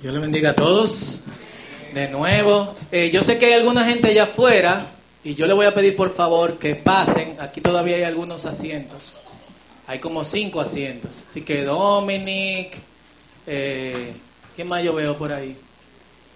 Dios 0.00 0.14
le 0.14 0.20
bendiga 0.20 0.50
a 0.50 0.54
todos. 0.54 1.20
De 1.92 2.08
nuevo, 2.08 2.74
eh, 2.90 3.10
yo 3.12 3.22
sé 3.22 3.36
que 3.36 3.46
hay 3.46 3.52
alguna 3.52 3.84
gente 3.84 4.08
allá 4.08 4.22
afuera 4.22 4.86
y 5.22 5.34
yo 5.34 5.46
le 5.46 5.52
voy 5.52 5.66
a 5.66 5.74
pedir 5.74 5.94
por 5.94 6.14
favor 6.14 6.58
que 6.58 6.74
pasen. 6.74 7.36
Aquí 7.38 7.60
todavía 7.60 7.96
hay 7.96 8.04
algunos 8.04 8.46
asientos. 8.46 9.18
Hay 9.86 9.98
como 9.98 10.24
cinco 10.24 10.58
asientos. 10.58 11.20
Así 11.28 11.42
que 11.42 11.64
Dominic, 11.64 12.78
eh, 13.46 14.12
¿quién 14.56 14.68
más 14.68 14.82
yo 14.82 14.94
veo 14.94 15.18
por 15.18 15.34
ahí? 15.34 15.54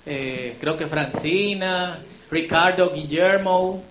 Eh, 0.04 0.56
creo 0.60 0.76
que 0.76 0.86
Francina, 0.86 1.98
Ricardo, 2.30 2.92
Guillermo. 2.92 3.82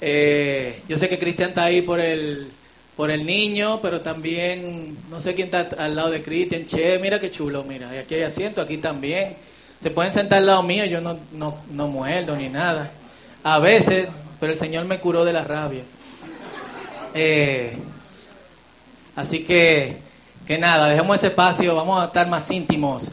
Eh, 0.00 0.80
yo 0.88 0.98
sé 0.98 1.08
que 1.08 1.20
Cristian 1.20 1.50
está 1.50 1.64
ahí 1.64 1.82
por 1.82 2.00
el 2.00 2.48
por 2.96 3.10
el 3.10 3.26
niño, 3.26 3.78
pero 3.82 4.00
también, 4.00 4.96
no 5.10 5.20
sé 5.20 5.34
quién 5.34 5.54
está 5.54 5.68
al 5.84 5.94
lado 5.94 6.10
de 6.10 6.22
Cristian, 6.22 6.64
che, 6.64 6.98
mira 6.98 7.20
qué 7.20 7.30
chulo, 7.30 7.62
mira, 7.62 7.90
aquí 7.90 8.14
hay 8.14 8.22
asiento, 8.22 8.62
aquí 8.62 8.78
también. 8.78 9.36
Se 9.82 9.90
pueden 9.90 10.12
sentar 10.12 10.38
al 10.38 10.46
lado 10.46 10.62
mío, 10.62 10.86
yo 10.86 11.02
no, 11.02 11.18
no, 11.32 11.58
no 11.70 11.88
muerdo 11.88 12.34
ni 12.34 12.48
nada. 12.48 12.90
A 13.44 13.58
veces, 13.58 14.08
pero 14.40 14.52
el 14.52 14.58
Señor 14.58 14.86
me 14.86 14.98
curó 14.98 15.26
de 15.26 15.34
la 15.34 15.44
rabia. 15.44 15.82
Eh, 17.14 17.76
así 19.14 19.44
que, 19.44 19.98
que 20.46 20.56
nada, 20.56 20.88
dejemos 20.88 21.18
ese 21.18 21.26
espacio, 21.26 21.74
vamos 21.74 22.02
a 22.02 22.06
estar 22.06 22.26
más 22.28 22.50
íntimos. 22.50 23.10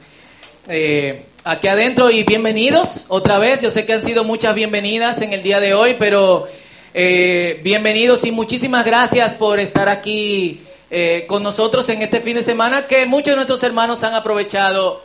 Eh, 0.70 1.26
aquí 1.44 1.68
adentro 1.68 2.10
y 2.10 2.24
bienvenidos 2.24 3.04
otra 3.10 3.38
vez, 3.38 3.60
yo 3.60 3.70
sé 3.70 3.86
que 3.86 3.92
han 3.92 4.02
sido 4.02 4.24
muchas 4.24 4.56
bienvenidas 4.56 5.22
en 5.22 5.34
el 5.34 5.44
día 5.44 5.60
de 5.60 5.74
hoy, 5.74 5.98
pero 6.00 6.48
eh, 6.94 7.60
bienvenidos 7.64 8.24
y 8.26 8.32
muchísimas 8.32 8.86
gracias 8.86 9.36
por 9.36 9.60
estar 9.60 9.90
aquí 9.90 10.62
eh, 10.92 11.26
con 11.28 11.42
nosotros 11.42 11.90
en 11.90 12.02
este 12.02 12.22
fin 12.22 12.36
de 12.36 12.44
semana 12.44 12.88
que 12.88 13.06
muchos 13.06 13.32
de 13.32 13.36
nuestros 13.36 13.64
hermanos 13.64 14.04
han 14.04 14.14
aprovechado 14.14 15.04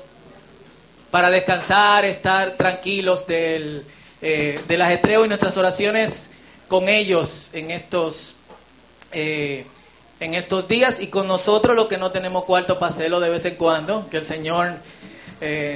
para 1.10 1.30
descansar, 1.30 2.04
estar 2.04 2.52
tranquilos 2.52 3.26
del, 3.26 3.84
eh, 4.20 4.60
del 4.68 4.82
ajetreo 4.82 5.24
y 5.24 5.28
nuestras 5.28 5.56
oraciones 5.56 6.28
con 6.68 6.88
ellos 6.88 7.48
en 7.54 7.70
estos, 7.70 8.34
en 9.10 9.64
estos 10.20 10.68
días 10.68 11.00
y 11.00 11.06
con 11.06 11.26
nosotros 11.26 11.74
los 11.74 11.88
que 11.88 11.96
no 11.96 12.10
tenemos 12.10 12.44
cuarto 12.44 12.78
para 12.78 12.92
hacerlo 12.92 13.20
de 13.20 13.30
vez 13.30 13.46
en 13.46 13.54
cuando, 13.54 14.06
que 14.10 14.18
el 14.18 14.26
Señor 14.26 14.74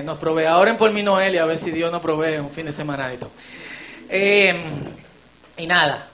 nos 0.05 0.19
provee. 0.19 0.45
Ahora 0.45 0.70
en 0.70 0.77
por 0.77 0.91
mi 0.91 1.03
Noel 1.03 1.34
y 1.34 1.39
a 1.39 1.47
ver 1.47 1.56
si 1.56 1.70
Dios 1.70 1.91
nos 1.91 2.03
provee 2.03 2.36
un 2.39 2.51
fin 2.51 2.67
de 2.67 2.73
semana. 2.73 3.11
Eh, 4.11 4.55
y 5.56 5.67
nada, 5.67 6.06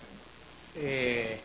eh, 0.80 1.40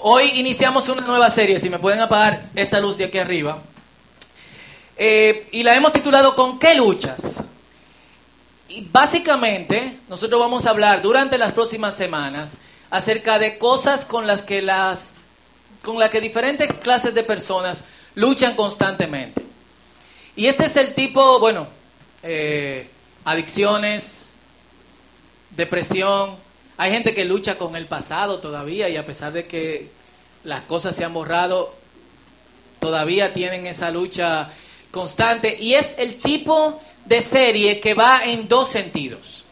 hoy 0.00 0.30
iniciamos 0.34 0.88
una 0.88 1.02
nueva 1.02 1.30
serie, 1.30 1.58
si 1.58 1.70
me 1.70 1.78
pueden 1.78 2.00
apagar 2.00 2.48
esta 2.54 2.80
luz 2.80 2.96
de 2.96 3.04
aquí 3.04 3.18
arriba, 3.18 3.58
eh, 4.96 5.48
y 5.52 5.62
la 5.62 5.74
hemos 5.74 5.92
titulado 5.92 6.34
¿Con 6.34 6.58
qué 6.58 6.74
luchas? 6.74 7.20
Y 8.68 8.88
básicamente 8.90 9.98
nosotros 10.08 10.40
vamos 10.40 10.66
a 10.66 10.70
hablar 10.70 11.02
durante 11.02 11.38
las 11.38 11.52
próximas 11.52 11.96
semanas 11.96 12.54
acerca 12.90 13.38
de 13.38 13.58
cosas 13.58 14.04
con 14.04 14.26
las 14.26 14.42
que 14.42 14.62
las 14.62 15.12
con 15.82 15.98
las 15.98 16.10
que 16.10 16.20
diferentes 16.20 16.72
clases 16.82 17.14
de 17.14 17.22
personas 17.22 17.84
luchan 18.14 18.56
constantemente. 18.56 19.44
Y 20.34 20.46
este 20.46 20.64
es 20.64 20.76
el 20.76 20.94
tipo, 20.94 21.38
bueno, 21.38 21.66
eh, 22.22 22.88
adicciones, 23.24 24.28
depresión, 25.50 26.36
hay 26.76 26.90
gente 26.90 27.14
que 27.14 27.24
lucha 27.24 27.56
con 27.56 27.76
el 27.76 27.86
pasado 27.86 28.40
todavía 28.40 28.88
y 28.88 28.96
a 28.96 29.06
pesar 29.06 29.32
de 29.32 29.46
que 29.46 29.90
las 30.42 30.62
cosas 30.62 30.96
se 30.96 31.04
han 31.04 31.14
borrado, 31.14 31.74
todavía 32.80 33.32
tienen 33.32 33.66
esa 33.66 33.90
lucha 33.90 34.50
constante. 34.90 35.56
Y 35.60 35.74
es 35.74 35.94
el 35.98 36.16
tipo 36.16 36.80
de 37.04 37.20
serie 37.20 37.80
que 37.80 37.94
va 37.94 38.24
en 38.24 38.48
dos 38.48 38.68
sentidos. 38.68 39.44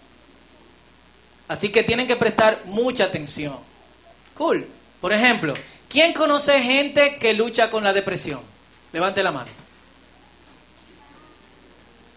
Así 1.48 1.68
que 1.68 1.82
tienen 1.82 2.06
que 2.06 2.16
prestar 2.16 2.62
mucha 2.66 3.04
atención. 3.04 3.56
Cool. 4.36 4.66
Por 5.00 5.12
ejemplo, 5.12 5.54
¿quién 5.88 6.12
conoce 6.12 6.60
gente 6.60 7.18
que 7.18 7.34
lucha 7.34 7.70
con 7.70 7.84
la 7.84 7.92
depresión? 7.92 8.40
Levante 8.92 9.22
la 9.22 9.32
mano. 9.32 9.50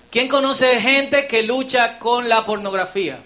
¿Quién 0.09 0.29
conoce 0.29 0.79
gente 0.79 1.27
que 1.27 1.43
lucha 1.43 1.99
con 1.99 2.29
la 2.29 2.45
pornografía? 2.45 3.19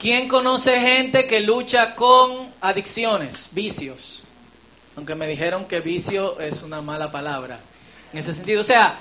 ¿Quién 0.00 0.28
conoce 0.28 0.80
gente 0.80 1.26
que 1.26 1.40
lucha 1.40 1.94
con 1.94 2.48
adicciones, 2.62 3.50
vicios? 3.52 4.22
Aunque 4.96 5.14
me 5.14 5.26
dijeron 5.26 5.66
que 5.66 5.80
vicio 5.80 6.40
es 6.40 6.62
una 6.62 6.80
mala 6.80 7.12
palabra. 7.12 7.60
En 8.10 8.18
ese 8.18 8.32
sentido, 8.32 8.62
o 8.62 8.64
sea, 8.64 8.98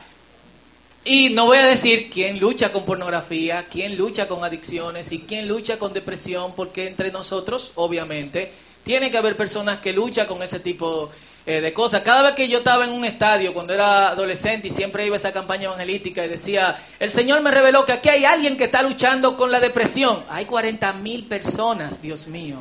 y 1.06 1.30
no 1.30 1.46
voy 1.46 1.60
a 1.60 1.66
decir 1.66 2.10
quién 2.10 2.38
lucha 2.42 2.74
con 2.74 2.84
pornografía, 2.84 3.66
quién 3.72 3.96
lucha 3.96 4.28
con 4.28 4.44
adicciones 4.44 5.14
y 5.14 5.20
quién 5.20 5.48
lucha 5.48 5.80
con 5.80 5.94
depresión, 5.94 6.52
porque 6.54 6.90
entre 6.90 7.14
nosotros, 7.14 7.72
obviamente, 7.76 8.52
tiene 8.84 9.10
que 9.10 9.18
haber 9.18 9.38
personas 9.38 9.80
que 9.80 9.94
luchan 9.94 10.28
con 10.28 10.44
ese 10.44 10.60
tipo 10.60 11.10
eh, 11.50 11.62
de 11.62 11.74
cosas. 11.74 12.04
Cada 12.04 12.22
vez 12.22 12.34
que 12.34 12.48
yo 12.48 12.60
estaba 12.60 12.86
en 12.86 12.92
un 12.92 13.04
estadio 13.04 13.56
cuando 13.56 13.74
era 13.74 14.10
adolescente 14.10 14.68
y 14.68 14.70
siempre 14.70 15.08
iba 15.08 15.16
esa 15.16 15.32
campaña 15.32 15.64
evangelística 15.64 16.24
y 16.24 16.30
decía, 16.30 16.78
el 17.00 17.10
Señor 17.10 17.42
me 17.42 17.50
reveló 17.50 17.88
que 17.88 17.92
aquí 17.92 18.08
hay 18.08 18.24
alguien 18.24 18.56
que 18.56 18.66
está 18.66 18.84
luchando 18.84 19.36
con 19.36 19.52
la 19.52 19.60
depresión. 19.60 20.24
Hay 20.30 20.46
40 20.46 20.94
mil 20.94 21.26
personas, 21.26 22.04
Dios 22.04 22.28
mío. 22.28 22.58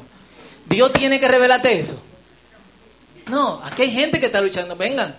Dios 0.70 0.90
tiene 0.94 1.20
que 1.20 1.28
revelarte 1.28 1.78
eso. 1.78 2.02
No, 3.26 3.60
aquí 3.62 3.82
hay 3.82 3.90
gente 3.90 4.18
que 4.18 4.24
está 4.24 4.40
luchando. 4.40 4.74
Vengan, 4.74 5.14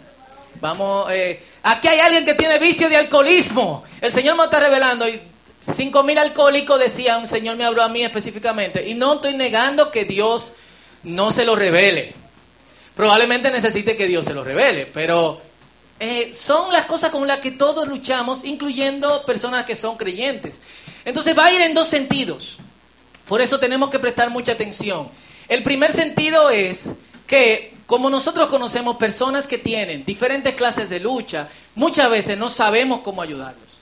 vamos. 0.59 1.05
Eh, 1.11 1.39
aquí 1.61 1.89
hay 1.89 1.99
alguien 1.99 2.25
que 2.25 2.33
tiene 2.33 2.57
vicio 2.57 2.89
de 2.89 2.97
alcoholismo. 2.97 3.83
El 4.01 4.11
Señor 4.11 4.35
me 4.35 4.45
está 4.45 4.59
revelando. 4.59 5.07
Y 5.07 5.21
cinco 5.61 6.01
mil 6.01 6.17
alcohólicos 6.17 6.79
decía, 6.79 7.19
un 7.19 7.27
Señor 7.27 7.55
me 7.55 7.65
habló 7.65 7.83
a 7.83 7.87
mí 7.87 8.03
específicamente. 8.03 8.89
Y 8.89 8.95
no 8.95 9.13
estoy 9.13 9.35
negando 9.35 9.91
que 9.91 10.05
Dios 10.05 10.53
no 11.03 11.31
se 11.31 11.45
lo 11.45 11.55
revele. 11.55 12.15
Probablemente 12.99 13.49
necesite 13.49 13.95
que 13.95 14.07
Dios 14.07 14.25
se 14.25 14.33
lo 14.33 14.43
revele, 14.43 14.85
pero 14.85 15.41
eh, 16.01 16.33
son 16.35 16.73
las 16.73 16.83
cosas 16.83 17.11
con 17.11 17.25
las 17.25 17.39
que 17.39 17.51
todos 17.51 17.87
luchamos, 17.87 18.43
incluyendo 18.43 19.23
personas 19.25 19.63
que 19.63 19.77
son 19.77 19.95
creyentes. 19.95 20.59
Entonces 21.05 21.33
va 21.37 21.45
a 21.45 21.53
ir 21.53 21.61
en 21.61 21.73
dos 21.73 21.87
sentidos. 21.87 22.57
Por 23.25 23.39
eso 23.39 23.57
tenemos 23.57 23.89
que 23.89 23.99
prestar 23.99 24.29
mucha 24.31 24.51
atención. 24.51 25.07
El 25.47 25.63
primer 25.63 25.93
sentido 25.93 26.49
es 26.49 26.91
que 27.25 27.73
como 27.87 28.09
nosotros 28.09 28.49
conocemos 28.49 28.97
personas 28.97 29.47
que 29.47 29.59
tienen 29.59 30.03
diferentes 30.03 30.53
clases 30.55 30.89
de 30.89 30.99
lucha, 30.99 31.47
muchas 31.75 32.09
veces 32.09 32.37
no 32.37 32.49
sabemos 32.49 32.99
cómo 32.99 33.21
ayudarlos. 33.21 33.77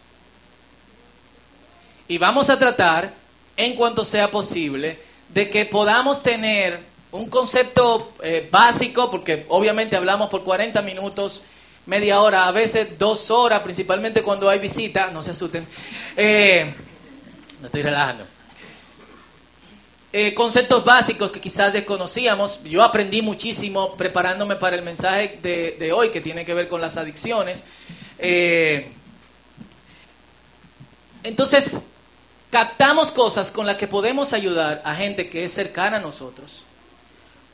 Y 2.07 2.19
vamos 2.19 2.51
a 2.51 2.59
tratar, 2.59 3.11
en 3.57 3.75
cuanto 3.77 4.06
sea 4.06 4.29
posible, 4.29 5.00
de 5.29 5.50
que 5.50 5.66
podamos 5.66 6.22
tener 6.22 6.87
un 7.12 7.29
concepto 7.29 8.13
eh, 8.22 8.47
básico, 8.51 9.09
porque 9.09 9.45
obviamente 9.50 9.95
hablamos 9.95 10.29
por 10.29 10.44
40 10.44 10.81
minutos, 10.81 11.41
media 11.85 12.22
hora, 12.22 12.47
a 12.47 12.51
veces 12.51 13.00
dos 13.00 13.31
horas, 13.31 13.62
principalmente 13.62 14.22
cuando 14.22 14.50
hay 14.50 14.59
visita, 14.59 15.09
no 15.12 15.23
se 15.23 15.31
asusten. 15.31 15.66
Eh, 16.16 16.73
no 17.62 17.68
estoy 17.68 17.81
relajando. 17.81 18.25
Eh, 20.12 20.34
conceptos 20.34 20.84
básicos 20.84 21.31
que 21.31 21.40
quizás 21.40 21.73
desconocíamos. 21.73 22.63
Yo 22.63 22.84
aprendí 22.84 23.22
muchísimo 23.22 23.95
preparándome 23.95 24.56
para 24.56 24.75
el 24.75 24.81
mensaje 24.81 25.39
de, 25.41 25.75
de 25.79 25.94
hoy 25.94 26.09
que 26.09 26.22
tiene 26.22 26.45
que 26.45 26.53
ver 26.53 26.68
con 26.68 26.81
las 26.81 26.97
adicciones. 26.97 27.63
entonces, 31.24 31.84
captamos 32.51 33.12
cosas 33.12 33.51
con 33.51 33.66
las 33.66 33.78
que 33.78 33.88
podemos 33.88 34.34
ayudar 34.34 34.81
a 34.84 34.95
gente 34.95 35.29
que 35.29 35.45
es 35.45 35.53
cercana 35.53 35.97
a 35.97 36.00
nosotros 36.00 36.63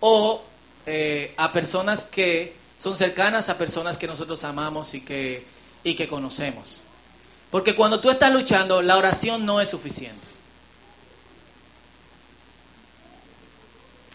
o 0.05 0.41
eh, 0.85 1.33
a 1.37 1.53
personas 1.53 2.03
que 2.03 2.53
son 2.77 2.97
cercanas 2.97 3.47
a 3.47 3.57
personas 3.57 3.97
que 3.97 4.05
nosotros 4.05 4.43
amamos 4.43 4.93
y 4.93 4.99
que, 4.99 5.45
y 5.81 5.95
que 5.95 6.09
conocemos. 6.09 6.81
Porque 7.49 7.73
cuando 7.73 8.01
tú 8.01 8.09
estás 8.09 8.33
luchando, 8.33 8.81
la 8.81 8.97
oración 8.97 9.45
no 9.45 9.61
es 9.61 9.69
suficiente. 9.69 10.27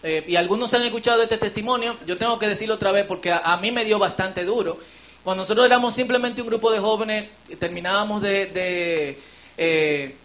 Eh, 0.03 0.25
y 0.27 0.35
algunos 0.35 0.71
han 0.75 0.83
escuchado 0.83 1.23
este 1.23 1.39
testimonio, 1.39 1.97
yo 2.05 2.19
tengo 2.19 2.37
que 2.37 2.47
decirlo 2.47 2.75
otra 2.75 2.91
vez 2.91 3.07
porque 3.07 3.31
a, 3.31 3.57
mí 3.57 3.71
me 3.71 3.83
dio 3.83 3.97
bastante 3.97 4.45
duro. 4.45 4.77
Cuando 5.23 5.41
nosotros 5.41 5.65
éramos 5.65 5.95
simplemente 5.95 6.43
un 6.43 6.49
grupo 6.49 6.69
de 6.69 6.77
jóvenes, 6.77 7.29
terminábamos 7.57 8.21
de... 8.21 9.17
Eh, 9.57 10.15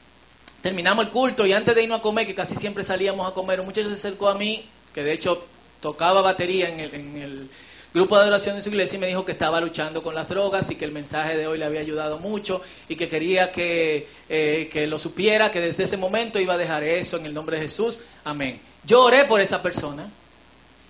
terminamos 0.60 1.06
el 1.06 1.10
culto 1.10 1.46
y 1.46 1.54
antes 1.54 1.74
de 1.74 1.84
irnos 1.84 2.00
a 2.00 2.02
comer, 2.02 2.26
que 2.26 2.34
casi 2.34 2.54
siempre 2.54 2.84
salíamos 2.84 3.26
a 3.26 3.32
comer, 3.32 3.60
un 3.60 3.66
muchacho 3.66 3.88
se 3.88 3.94
acercó 3.94 4.28
a 4.28 4.34
mí, 4.34 4.68
que 4.92 5.02
de 5.02 5.12
hecho 5.12 5.46
tocaba 5.84 6.22
batería 6.22 6.70
en 6.70 6.80
el, 6.80 7.50
grupo 7.92 8.16
de 8.16 8.22
adoración 8.22 8.56
de 8.56 8.62
su 8.62 8.70
iglesia 8.70 8.96
y 8.96 8.98
me 8.98 9.06
dijo 9.06 9.24
que 9.24 9.32
estaba 9.32 9.60
luchando 9.60 10.02
con 10.02 10.16
las 10.16 10.28
drogas 10.28 10.68
y 10.70 10.76
que 10.76 10.84
el 10.84 10.90
mensaje 10.90 11.36
de 11.36 11.46
hoy 11.46 11.58
le 11.58 11.66
había 11.66 11.80
ayudado 11.80 12.18
mucho 12.18 12.60
y 12.88 12.96
que 12.96 13.08
quería 13.08 13.52
que, 13.52 14.08
eh, 14.28 14.68
que 14.72 14.88
lo 14.88 14.98
supiera, 14.98 15.52
que 15.52 15.60
desde 15.60 15.84
ese 15.84 15.96
momento 15.96 16.40
iba 16.40 16.54
a 16.54 16.56
dejar 16.56 16.82
eso 16.82 17.18
en 17.18 17.26
el 17.26 17.34
nombre 17.34 17.56
de 17.56 17.64
Jesús. 17.64 18.00
Amén. 18.24 18.60
Yo 18.84 19.02
oré 19.02 19.26
por 19.26 19.40
esa 19.40 19.62
persona 19.62 20.10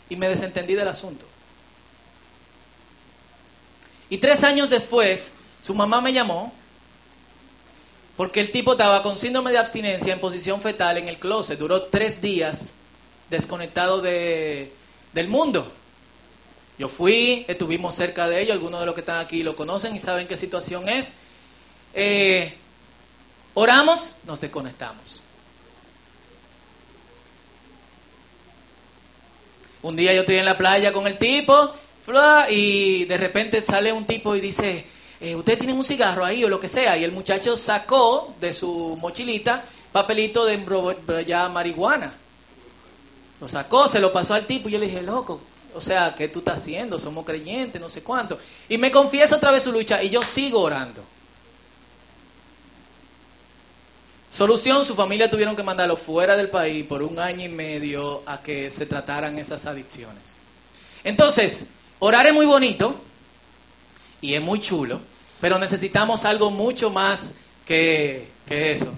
y 0.08 0.16
me 0.16 0.28
desentendí 0.28 0.74
del 0.74 0.88
asunto. 0.88 1.26
Y 4.08 4.18
tres 4.18 4.44
años 4.44 4.70
después, 4.70 5.32
Su 5.60 5.74
mamá 5.74 6.00
me 6.00 6.12
llamó 6.12 6.52
porque 8.16 8.40
el 8.40 8.52
tipo 8.52 8.72
estaba 8.72 9.02
con 9.02 9.16
síndrome 9.16 9.50
de 9.50 9.58
abstinencia 9.58 10.12
en 10.12 10.20
posición 10.20 10.60
fetal 10.60 10.98
en 10.98 11.08
el 11.08 11.18
closet. 11.18 11.58
Duró 11.58 11.82
tres 11.82 12.22
días 12.22 12.72
desconectado 13.28 14.00
de, 14.00 14.72
del 15.14 15.28
mundo. 15.28 15.72
Yo 16.76 16.88
fui, 16.88 17.44
estuvimos 17.46 17.94
cerca 17.94 18.28
de 18.28 18.42
ellos, 18.42 18.52
algunos 18.52 18.80
de 18.80 18.86
los 18.86 18.94
que 18.94 19.00
están 19.00 19.20
aquí 19.20 19.44
lo 19.44 19.54
conocen 19.54 19.94
y 19.94 20.00
saben 20.00 20.26
qué 20.26 20.36
situación 20.36 20.88
es. 20.88 21.14
Eh, 21.94 22.52
oramos, 23.54 24.16
nos 24.26 24.40
desconectamos. 24.40 25.22
Un 29.82 29.96
día 29.96 30.12
yo 30.12 30.22
estoy 30.22 30.36
en 30.36 30.46
la 30.46 30.58
playa 30.58 30.92
con 30.92 31.06
el 31.06 31.18
tipo 31.18 31.74
y 32.50 33.04
de 33.04 33.16
repente 33.16 33.62
sale 33.62 33.92
un 33.92 34.04
tipo 34.06 34.34
y 34.34 34.40
dice, 34.40 34.84
eh, 35.20 35.34
¿ustedes 35.36 35.58
tienen 35.60 35.76
un 35.76 35.84
cigarro 35.84 36.24
ahí 36.24 36.42
o 36.42 36.48
lo 36.48 36.58
que 36.58 36.68
sea? 36.68 36.96
Y 36.98 37.04
el 37.04 37.12
muchacho 37.12 37.56
sacó 37.56 38.34
de 38.40 38.52
su 38.52 38.98
mochilita 39.00 39.64
papelito 39.92 40.44
de 40.44 40.58
marihuana. 41.52 42.14
Lo 43.40 43.48
sacó, 43.48 43.88
se 43.88 44.00
lo 44.00 44.12
pasó 44.12 44.34
al 44.34 44.46
tipo 44.46 44.68
y 44.68 44.72
yo 44.72 44.78
le 44.78 44.86
dije, 44.86 45.02
loco, 45.02 45.40
o 45.74 45.80
sea, 45.80 46.14
¿qué 46.16 46.28
tú 46.28 46.38
estás 46.38 46.60
haciendo? 46.60 46.98
Somos 46.98 47.24
creyentes, 47.24 47.80
no 47.80 47.88
sé 47.88 48.02
cuánto. 48.02 48.38
Y 48.68 48.78
me 48.78 48.90
confiesa 48.90 49.36
otra 49.36 49.50
vez 49.50 49.64
su 49.64 49.72
lucha 49.72 50.02
y 50.02 50.10
yo 50.10 50.22
sigo 50.22 50.60
orando. 50.60 51.02
Solución, 54.32 54.84
su 54.84 54.94
familia 54.94 55.30
tuvieron 55.30 55.54
que 55.54 55.62
mandarlo 55.62 55.96
fuera 55.96 56.36
del 56.36 56.48
país 56.48 56.84
por 56.86 57.02
un 57.02 57.18
año 57.18 57.44
y 57.44 57.48
medio 57.48 58.22
a 58.26 58.40
que 58.40 58.70
se 58.70 58.86
trataran 58.86 59.38
esas 59.38 59.66
adicciones. 59.66 60.22
Entonces, 61.04 61.66
orar 62.00 62.26
es 62.26 62.34
muy 62.34 62.46
bonito 62.46 62.96
y 64.20 64.34
es 64.34 64.42
muy 64.42 64.60
chulo, 64.60 65.00
pero 65.40 65.58
necesitamos 65.58 66.24
algo 66.24 66.50
mucho 66.50 66.90
más 66.90 67.30
que, 67.64 68.28
que 68.48 68.72
eso. 68.72 68.92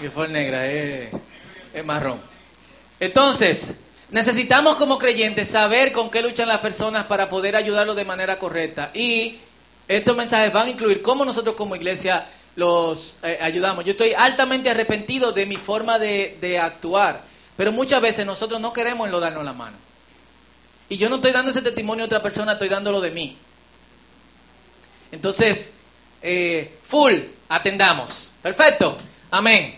Que 0.00 0.10
fue 0.10 0.28
negra, 0.28 0.66
es, 0.66 1.10
marrón. 1.84 2.20
Entonces, 3.00 3.74
necesitamos 4.10 4.76
como 4.76 4.98
creyentes 4.98 5.48
saber 5.48 5.92
con 5.92 6.10
qué 6.10 6.22
luchan 6.22 6.48
las 6.48 6.58
personas 6.58 7.04
para 7.04 7.28
poder 7.28 7.56
ayudarlos 7.56 7.96
de 7.96 8.04
manera 8.04 8.38
correcta. 8.38 8.90
Y 8.94 9.38
estos 9.86 10.16
mensajes 10.16 10.52
van 10.52 10.66
a 10.66 10.70
incluir 10.70 11.02
cómo 11.02 11.24
nosotros 11.24 11.56
como 11.56 11.76
iglesia 11.76 12.26
los 12.56 13.16
eh, 13.22 13.38
ayudamos. 13.40 13.84
Yo 13.84 13.92
estoy 13.92 14.12
altamente 14.14 14.70
arrepentido 14.70 15.32
de 15.32 15.46
mi 15.46 15.56
forma 15.56 15.98
de, 15.98 16.58
actuar, 16.60 17.22
pero 17.58 17.72
muchas 17.72 18.00
veces 18.00 18.24
nosotros 18.24 18.60
no 18.60 18.72
queremos 18.72 19.10
lo 19.10 19.18
darnos 19.18 19.44
la 19.44 19.52
mano. 19.52 19.76
Y 20.88 20.96
yo 20.96 21.08
no 21.08 21.16
estoy 21.16 21.32
dando 21.32 21.50
ese 21.50 21.60
testimonio 21.60 22.04
a 22.04 22.06
otra 22.06 22.22
persona, 22.22 22.52
estoy 22.52 22.68
dándolo 22.68 23.00
de 23.00 23.10
mí. 23.10 23.36
Entonces, 25.10 25.72
eh, 26.22 26.78
full, 26.84 27.14
atendamos. 27.48 28.30
Perfecto. 28.42 28.96
Amén. 29.32 29.74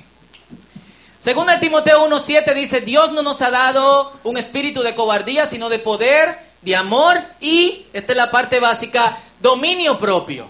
Según 1.20 1.48
el 1.48 1.58
Timoteo 1.58 2.06
1.7 2.06 2.52
dice, 2.52 2.82
Dios 2.82 3.12
no 3.12 3.22
nos 3.22 3.40
ha 3.40 3.50
dado 3.50 4.12
un 4.24 4.36
espíritu 4.36 4.82
de 4.82 4.94
cobardía, 4.94 5.46
sino 5.46 5.70
de 5.70 5.78
poder, 5.78 6.38
de 6.60 6.76
amor 6.76 7.18
y, 7.40 7.86
esta 7.94 8.12
es 8.12 8.16
la 8.18 8.30
parte 8.30 8.60
básica, 8.60 9.16
dominio 9.40 9.98
propio. 9.98 10.46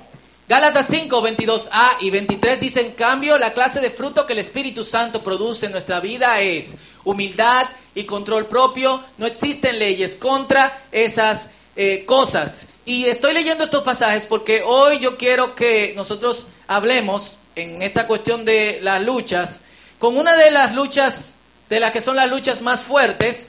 Gálatas 0.50 0.88
5, 0.90 1.22
22a 1.22 1.98
y 2.00 2.10
23 2.10 2.58
dice, 2.58 2.80
en 2.80 2.90
cambio, 2.90 3.38
la 3.38 3.52
clase 3.52 3.78
de 3.78 3.88
fruto 3.88 4.26
que 4.26 4.32
el 4.32 4.40
Espíritu 4.40 4.82
Santo 4.82 5.22
produce 5.22 5.66
en 5.66 5.70
nuestra 5.70 6.00
vida 6.00 6.40
es 6.40 6.74
humildad 7.04 7.68
y 7.94 8.02
control 8.02 8.46
propio. 8.46 9.00
No 9.16 9.26
existen 9.26 9.78
leyes 9.78 10.16
contra 10.16 10.76
esas 10.90 11.50
eh, 11.76 12.04
cosas. 12.04 12.66
Y 12.84 13.04
estoy 13.04 13.32
leyendo 13.32 13.62
estos 13.62 13.84
pasajes 13.84 14.26
porque 14.26 14.64
hoy 14.64 14.98
yo 14.98 15.16
quiero 15.16 15.54
que 15.54 15.92
nosotros 15.94 16.48
hablemos 16.66 17.36
en 17.54 17.80
esta 17.80 18.08
cuestión 18.08 18.44
de 18.44 18.80
las 18.82 19.00
luchas 19.02 19.60
con 20.00 20.16
una 20.16 20.34
de 20.34 20.50
las 20.50 20.74
luchas, 20.74 21.34
de 21.68 21.78
las 21.78 21.92
que 21.92 22.00
son 22.00 22.16
las 22.16 22.28
luchas 22.28 22.60
más 22.60 22.82
fuertes 22.82 23.46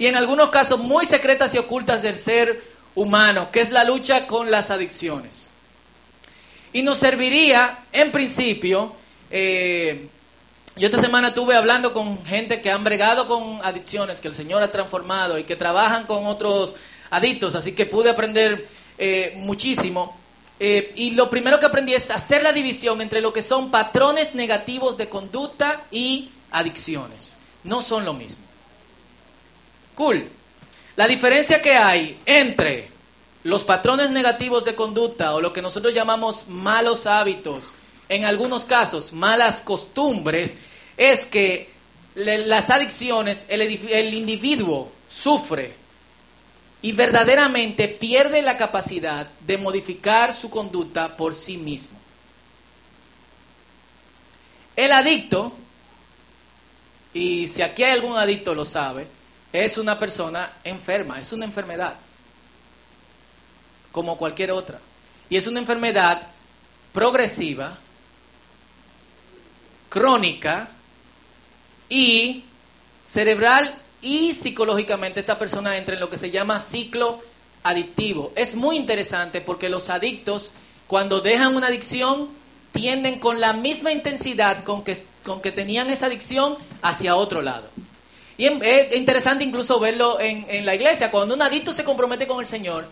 y 0.00 0.06
en 0.06 0.16
algunos 0.16 0.50
casos 0.50 0.80
muy 0.80 1.06
secretas 1.06 1.54
y 1.54 1.58
ocultas 1.58 2.02
del 2.02 2.16
ser 2.16 2.60
humano, 2.96 3.52
que 3.52 3.60
es 3.60 3.70
la 3.70 3.84
lucha 3.84 4.26
con 4.26 4.50
las 4.50 4.72
adicciones. 4.72 5.49
Y 6.72 6.82
nos 6.82 6.98
serviría, 6.98 7.80
en 7.92 8.12
principio, 8.12 8.92
eh, 9.30 10.08
yo 10.76 10.86
esta 10.86 11.00
semana 11.00 11.28
estuve 11.28 11.56
hablando 11.56 11.92
con 11.92 12.24
gente 12.24 12.62
que 12.62 12.70
han 12.70 12.84
bregado 12.84 13.26
con 13.26 13.60
adicciones, 13.64 14.20
que 14.20 14.28
el 14.28 14.34
Señor 14.34 14.62
ha 14.62 14.70
transformado 14.70 15.38
y 15.38 15.44
que 15.44 15.56
trabajan 15.56 16.06
con 16.06 16.26
otros 16.26 16.76
adictos, 17.10 17.54
así 17.54 17.72
que 17.72 17.86
pude 17.86 18.10
aprender 18.10 18.66
eh, 18.98 19.34
muchísimo. 19.36 20.16
Eh, 20.60 20.92
y 20.94 21.12
lo 21.12 21.28
primero 21.28 21.58
que 21.58 21.66
aprendí 21.66 21.94
es 21.94 22.10
hacer 22.10 22.42
la 22.42 22.52
división 22.52 23.00
entre 23.00 23.20
lo 23.20 23.32
que 23.32 23.42
son 23.42 23.70
patrones 23.70 24.34
negativos 24.34 24.96
de 24.96 25.08
conducta 25.08 25.82
y 25.90 26.30
adicciones. 26.52 27.34
No 27.64 27.82
son 27.82 28.04
lo 28.04 28.12
mismo. 28.12 28.44
Cool. 29.94 30.28
La 30.96 31.08
diferencia 31.08 31.60
que 31.62 31.74
hay 31.74 32.18
entre 32.26 32.89
los 33.42 33.64
patrones 33.64 34.10
negativos 34.10 34.64
de 34.64 34.74
conducta 34.74 35.34
o 35.34 35.40
lo 35.40 35.52
que 35.52 35.62
nosotros 35.62 35.94
llamamos 35.94 36.46
malos 36.48 37.06
hábitos, 37.06 37.64
en 38.08 38.24
algunos 38.24 38.64
casos 38.64 39.12
malas 39.12 39.60
costumbres, 39.60 40.56
es 40.96 41.24
que 41.24 41.70
las 42.14 42.70
adicciones, 42.70 43.46
el 43.48 44.14
individuo 44.14 44.90
sufre 45.08 45.74
y 46.82 46.92
verdaderamente 46.92 47.88
pierde 47.88 48.42
la 48.42 48.56
capacidad 48.56 49.28
de 49.46 49.58
modificar 49.58 50.34
su 50.34 50.50
conducta 50.50 51.16
por 51.16 51.34
sí 51.34 51.56
mismo. 51.56 51.98
El 54.76 54.92
adicto, 54.92 55.52
y 57.12 57.48
si 57.48 57.60
aquí 57.60 57.82
hay 57.82 57.92
algún 57.92 58.16
adicto 58.16 58.54
lo 58.54 58.64
sabe, 58.64 59.06
es 59.52 59.76
una 59.76 59.98
persona 59.98 60.50
enferma, 60.64 61.20
es 61.20 61.32
una 61.32 61.44
enfermedad, 61.44 61.94
como 63.92 64.16
cualquier 64.16 64.52
otra. 64.52 64.78
Y 65.28 65.36
es 65.36 65.46
una 65.46 65.60
enfermedad 65.60 66.22
progresiva, 66.92 67.78
crónica 69.88 70.68
y 71.88 72.44
cerebral 73.06 73.74
y 74.02 74.32
psicológicamente 74.32 75.20
esta 75.20 75.38
persona 75.38 75.76
entra 75.76 75.94
en 75.94 76.00
lo 76.00 76.08
que 76.08 76.16
se 76.16 76.30
llama 76.30 76.58
ciclo 76.58 77.20
adictivo. 77.62 78.32
Es 78.34 78.54
muy 78.54 78.76
interesante 78.76 79.40
porque 79.40 79.68
los 79.68 79.90
adictos 79.90 80.52
cuando 80.86 81.20
dejan 81.20 81.54
una 81.54 81.68
adicción 81.68 82.28
tienden 82.72 83.18
con 83.18 83.40
la 83.40 83.52
misma 83.52 83.92
intensidad 83.92 84.64
con 84.64 84.82
que, 84.84 85.02
con 85.24 85.40
que 85.40 85.52
tenían 85.52 85.90
esa 85.90 86.06
adicción 86.06 86.56
hacia 86.82 87.16
otro 87.16 87.42
lado. 87.42 87.68
Y 88.38 88.46
es 88.46 88.96
interesante 88.96 89.44
incluso 89.44 89.78
verlo 89.78 90.18
en, 90.18 90.46
en 90.48 90.64
la 90.64 90.74
iglesia. 90.74 91.10
Cuando 91.10 91.34
un 91.34 91.42
adicto 91.42 91.74
se 91.74 91.84
compromete 91.84 92.26
con 92.26 92.40
el 92.40 92.46
Señor, 92.46 92.88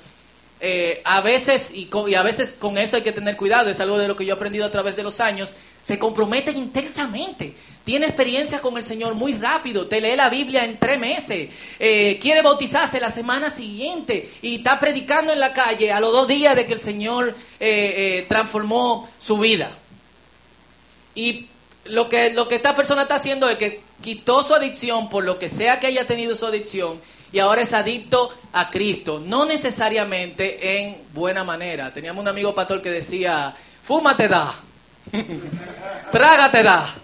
eh, 0.61 1.00
a 1.05 1.21
veces, 1.21 1.71
y, 1.73 1.88
y, 2.07 2.15
a 2.15 2.23
veces 2.23 2.55
con 2.59 2.79
eso 2.79 2.97
hay 2.97 3.03
que 3.03 3.12
tener 3.12 3.37
cuidado, 3.37 3.71
es 3.71 3.81
algo 3.81 3.99
de 3.99 4.09
lo 4.09 4.17
que 4.17 4.25
yo 4.25 4.35
he 4.35 4.37
aprendido 4.37 4.65
a 4.65 4.71
través 4.71 4.97
de 4.97 5.03
los 5.03 5.21
años, 5.21 5.55
se 5.83 5.99
comprometen 5.99 6.57
intensamente 6.57 7.55
tiene 7.88 8.05
experiencia 8.05 8.61
con 8.61 8.77
el 8.77 8.85
Señor 8.85 9.15
muy 9.15 9.33
rápido, 9.33 9.87
te 9.87 10.03
lee 10.03 10.15
la 10.15 10.29
Biblia 10.29 10.62
en 10.62 10.77
tres 10.77 10.99
meses, 10.99 11.49
eh, 11.79 12.19
quiere 12.21 12.43
bautizarse 12.43 13.00
la 13.00 13.11
semana 13.11 13.49
siguiente 13.49 14.31
y 14.43 14.57
está 14.57 14.79
predicando 14.79 15.33
en 15.33 15.41
la 15.41 15.55
calle 15.55 15.91
a 15.91 15.99
los 15.99 16.12
dos 16.12 16.29
días 16.29 16.55
de 16.55 16.67
que 16.67 16.75
el 16.75 16.81
Señor 16.81 17.29
eh, 17.29 17.35
eh, 17.61 18.27
transformó 18.29 19.09
su 19.19 19.38
vida. 19.38 19.71
Y 21.15 21.47
lo 21.87 22.11
que, 22.11 22.29
lo 22.35 22.47
que 22.47 22.57
esta 22.57 22.77
persona 22.77 23.05
está 23.05 23.15
haciendo 23.15 23.49
es 23.49 23.57
que 23.57 23.81
quitó 24.03 24.45
su 24.45 24.53
adicción 24.53 25.09
por 25.09 25.25
lo 25.25 25.38
que 25.38 25.49
sea 25.49 25.81
que 25.81 25.87
haya 25.87 26.07
tenido 26.07 26.37
su 26.37 26.45
adicción 26.45 27.00
y 27.33 27.39
ahora 27.39 27.63
es 27.63 27.73
adicto 27.73 28.33
a 28.53 28.71
Cristo, 28.71 29.23
no 29.25 29.45
necesariamente 29.45 30.79
en 30.81 30.97
buena 31.13 31.45
manera. 31.45 31.93
Teníamos 31.93 32.23
un 32.23 32.29
amigo 32.29 32.55
pastor 32.55 32.81
que 32.81 32.91
decía, 32.91 33.55
fúmate 33.85 34.29
da, 34.29 34.55
trágate 36.13 36.63
da 36.63 36.95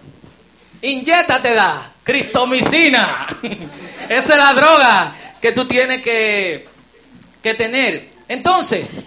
te 1.41 1.53
da 1.53 1.91
cristomicina. 2.03 3.27
Esa 4.09 4.33
es 4.33 4.37
la 4.37 4.53
droga 4.53 5.15
que 5.41 5.51
tú 5.51 5.65
tienes 5.65 6.03
que, 6.03 6.67
que 7.41 7.53
tener. 7.55 8.09
Entonces, 8.27 9.03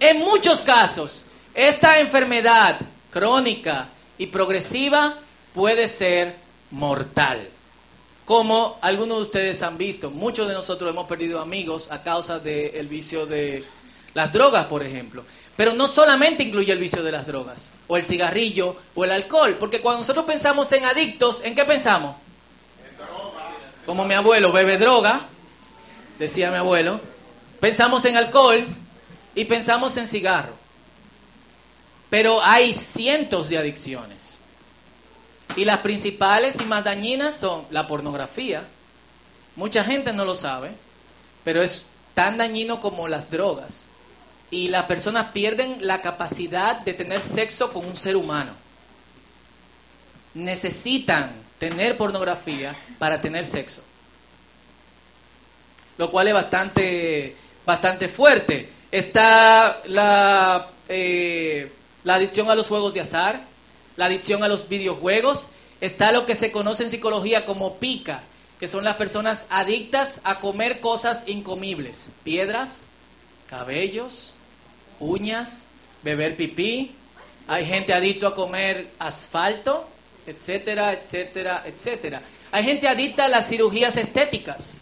en 0.00 0.18
muchos 0.20 0.60
casos, 0.60 1.22
esta 1.54 1.98
enfermedad 2.00 2.78
crónica 3.10 3.88
y 4.16 4.26
progresiva 4.26 5.14
puede 5.52 5.88
ser 5.88 6.34
mortal. 6.70 7.48
Como 8.28 8.76
algunos 8.82 9.16
de 9.16 9.22
ustedes 9.22 9.62
han 9.62 9.78
visto. 9.78 10.10
Muchos 10.10 10.46
de 10.48 10.52
nosotros 10.52 10.90
hemos 10.90 11.06
perdido 11.06 11.40
amigos 11.40 11.90
a 11.90 12.02
causa 12.02 12.38
del 12.38 12.86
vicio 12.86 13.24
de 13.24 13.64
las 14.12 14.30
drogas, 14.34 14.66
por 14.66 14.82
ejemplo. 14.82 15.24
Pero 15.56 15.72
no 15.72 15.88
solamente 15.88 16.42
incluye 16.42 16.70
el 16.70 16.78
vicio 16.78 17.02
de 17.02 17.10
las 17.10 17.26
drogas, 17.26 17.70
o 17.86 17.96
el 17.96 18.04
cigarrillo, 18.04 18.76
o 18.94 19.04
el 19.04 19.12
alcohol, 19.12 19.56
porque 19.58 19.80
cuando 19.80 20.00
nosotros 20.00 20.26
pensamos 20.26 20.70
en 20.72 20.84
adictos, 20.84 21.40
¿en 21.42 21.54
qué 21.54 21.64
pensamos? 21.64 22.16
Como 23.86 24.04
mi 24.04 24.12
abuelo 24.12 24.52
bebe 24.52 24.76
droga, 24.76 25.22
decía 26.18 26.50
mi 26.50 26.58
abuelo, 26.58 27.00
pensamos 27.60 28.04
en 28.04 28.18
alcohol 28.18 28.62
y 29.34 29.46
pensamos 29.46 29.96
en 29.96 30.06
cigarro. 30.06 30.52
Pero 32.10 32.44
hay 32.44 32.74
cientos 32.74 33.48
de 33.48 33.56
adicciones. 33.56 34.17
Y 35.58 35.64
las 35.64 35.78
principales 35.78 36.54
y 36.60 36.64
más 36.66 36.84
dañinas 36.84 37.34
son 37.36 37.64
la 37.70 37.88
pornografía. 37.88 38.62
Mucha 39.56 39.82
gente 39.82 40.12
no 40.12 40.24
lo 40.24 40.36
sabe, 40.36 40.70
pero 41.42 41.60
es 41.60 41.84
tan 42.14 42.38
dañino 42.38 42.80
como 42.80 43.08
las 43.08 43.28
drogas. 43.28 43.82
Y 44.52 44.68
las 44.68 44.84
personas 44.84 45.32
pierden 45.32 45.78
la 45.84 46.00
capacidad 46.00 46.78
de 46.82 46.94
tener 46.94 47.22
sexo 47.22 47.72
con 47.72 47.84
un 47.84 47.96
ser 47.96 48.14
humano. 48.14 48.52
Necesitan 50.34 51.32
tener 51.58 51.96
pornografía 51.96 52.76
para 53.00 53.20
tener 53.20 53.44
sexo. 53.44 53.82
Lo 55.96 56.08
cual 56.12 56.28
es 56.28 56.34
bastante, 56.34 57.34
bastante 57.66 58.08
fuerte. 58.08 58.68
Está 58.92 59.82
la, 59.86 60.68
eh, 60.88 61.72
la 62.04 62.14
adicción 62.14 62.48
a 62.48 62.54
los 62.54 62.68
juegos 62.68 62.94
de 62.94 63.00
azar, 63.00 63.40
la 63.98 64.06
adicción 64.06 64.42
a 64.44 64.48
los 64.48 64.68
videojuegos. 64.68 65.48
Está 65.82 66.12
lo 66.12 66.24
que 66.24 66.34
se 66.34 66.50
conoce 66.50 66.84
en 66.84 66.90
psicología 66.90 67.44
como 67.44 67.76
pica, 67.76 68.22
que 68.58 68.68
son 68.68 68.84
las 68.84 68.94
personas 68.94 69.44
adictas 69.50 70.20
a 70.24 70.38
comer 70.38 70.80
cosas 70.80 71.24
incomibles. 71.26 72.06
Piedras, 72.22 72.86
cabellos, 73.50 74.32
uñas, 75.00 75.64
beber 76.02 76.36
pipí. 76.36 76.92
Hay 77.48 77.66
gente 77.66 77.92
adicta 77.92 78.28
a 78.28 78.34
comer 78.34 78.88
asfalto, 79.00 79.88
etcétera, 80.26 80.92
etcétera, 80.92 81.64
etcétera. 81.66 82.22
Hay 82.52 82.64
gente 82.64 82.88
adicta 82.88 83.24
a 83.24 83.28
las 83.28 83.48
cirugías 83.48 83.96
estéticas. 83.96 84.76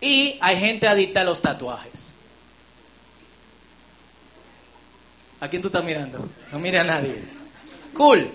Y 0.00 0.36
hay 0.40 0.58
gente 0.58 0.86
adicta 0.86 1.22
a 1.22 1.24
los 1.24 1.40
tatuajes. 1.40 2.09
¿A 5.40 5.48
quién 5.48 5.62
tú 5.62 5.68
estás 5.68 5.84
mirando? 5.84 6.28
No 6.52 6.58
mire 6.58 6.78
a 6.78 6.84
nadie. 6.84 7.16
Cool. 7.94 8.30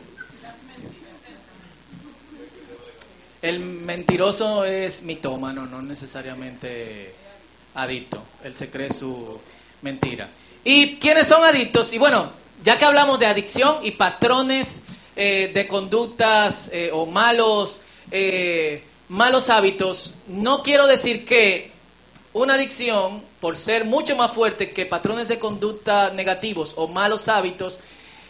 El 3.43 3.59
mentiroso 3.59 4.65
es 4.65 5.03
mitómano, 5.03 5.67
no 5.67 5.83
necesariamente 5.83 7.13
adicto. 7.75 8.23
Él 8.43 8.55
se 8.55 8.71
cree 8.71 8.91
su 8.91 9.39
mentira. 9.83 10.29
¿Y 10.63 10.95
quiénes 10.95 11.27
son 11.27 11.43
adictos? 11.43 11.93
Y 11.93 11.99
bueno, 11.99 12.31
ya 12.63 12.79
que 12.79 12.85
hablamos 12.85 13.19
de 13.19 13.27
adicción 13.27 13.77
y 13.83 13.91
patrones 13.91 14.81
eh, 15.15 15.51
de 15.53 15.67
conductas 15.67 16.71
eh, 16.73 16.89
o 16.91 17.05
malos, 17.05 17.81
eh, 18.09 18.83
malos 19.09 19.51
hábitos, 19.51 20.15
no 20.27 20.63
quiero 20.63 20.87
decir 20.87 21.23
que 21.23 21.74
una 22.35 22.55
adicción, 22.55 23.23
por 23.39 23.55
ser 23.55 23.85
mucho 23.85 24.13
más 24.17 24.33
fuerte 24.33 24.71
que 24.71 24.85
patrones 24.85 25.29
de 25.29 25.39
conducta 25.39 26.09
negativos 26.09 26.73
o 26.75 26.89
malos 26.89 27.29
hábitos, 27.29 27.79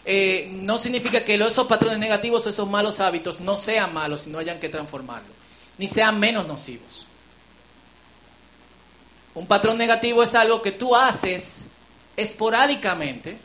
eh, 0.04 0.48
no 0.52 0.78
significa 0.78 1.24
que 1.24 1.34
esos 1.34 1.66
patrones 1.66 1.98
negativos 1.98 2.46
o 2.46 2.50
esos 2.50 2.68
malos 2.70 3.00
hábitos 3.00 3.40
no 3.40 3.56
sean 3.56 3.92
malos 3.92 4.28
y 4.28 4.30
no 4.30 4.38
hayan 4.38 4.60
que 4.60 4.68
transformarlos, 4.68 5.32
ni 5.76 5.88
sean 5.88 6.20
menos 6.20 6.46
nocivos. 6.46 7.08
Un 9.34 9.48
patrón 9.48 9.76
negativo 9.76 10.22
es 10.22 10.36
algo 10.36 10.62
que 10.62 10.70
tú 10.70 10.94
haces 10.94 11.64
esporádicamente, 12.16 13.38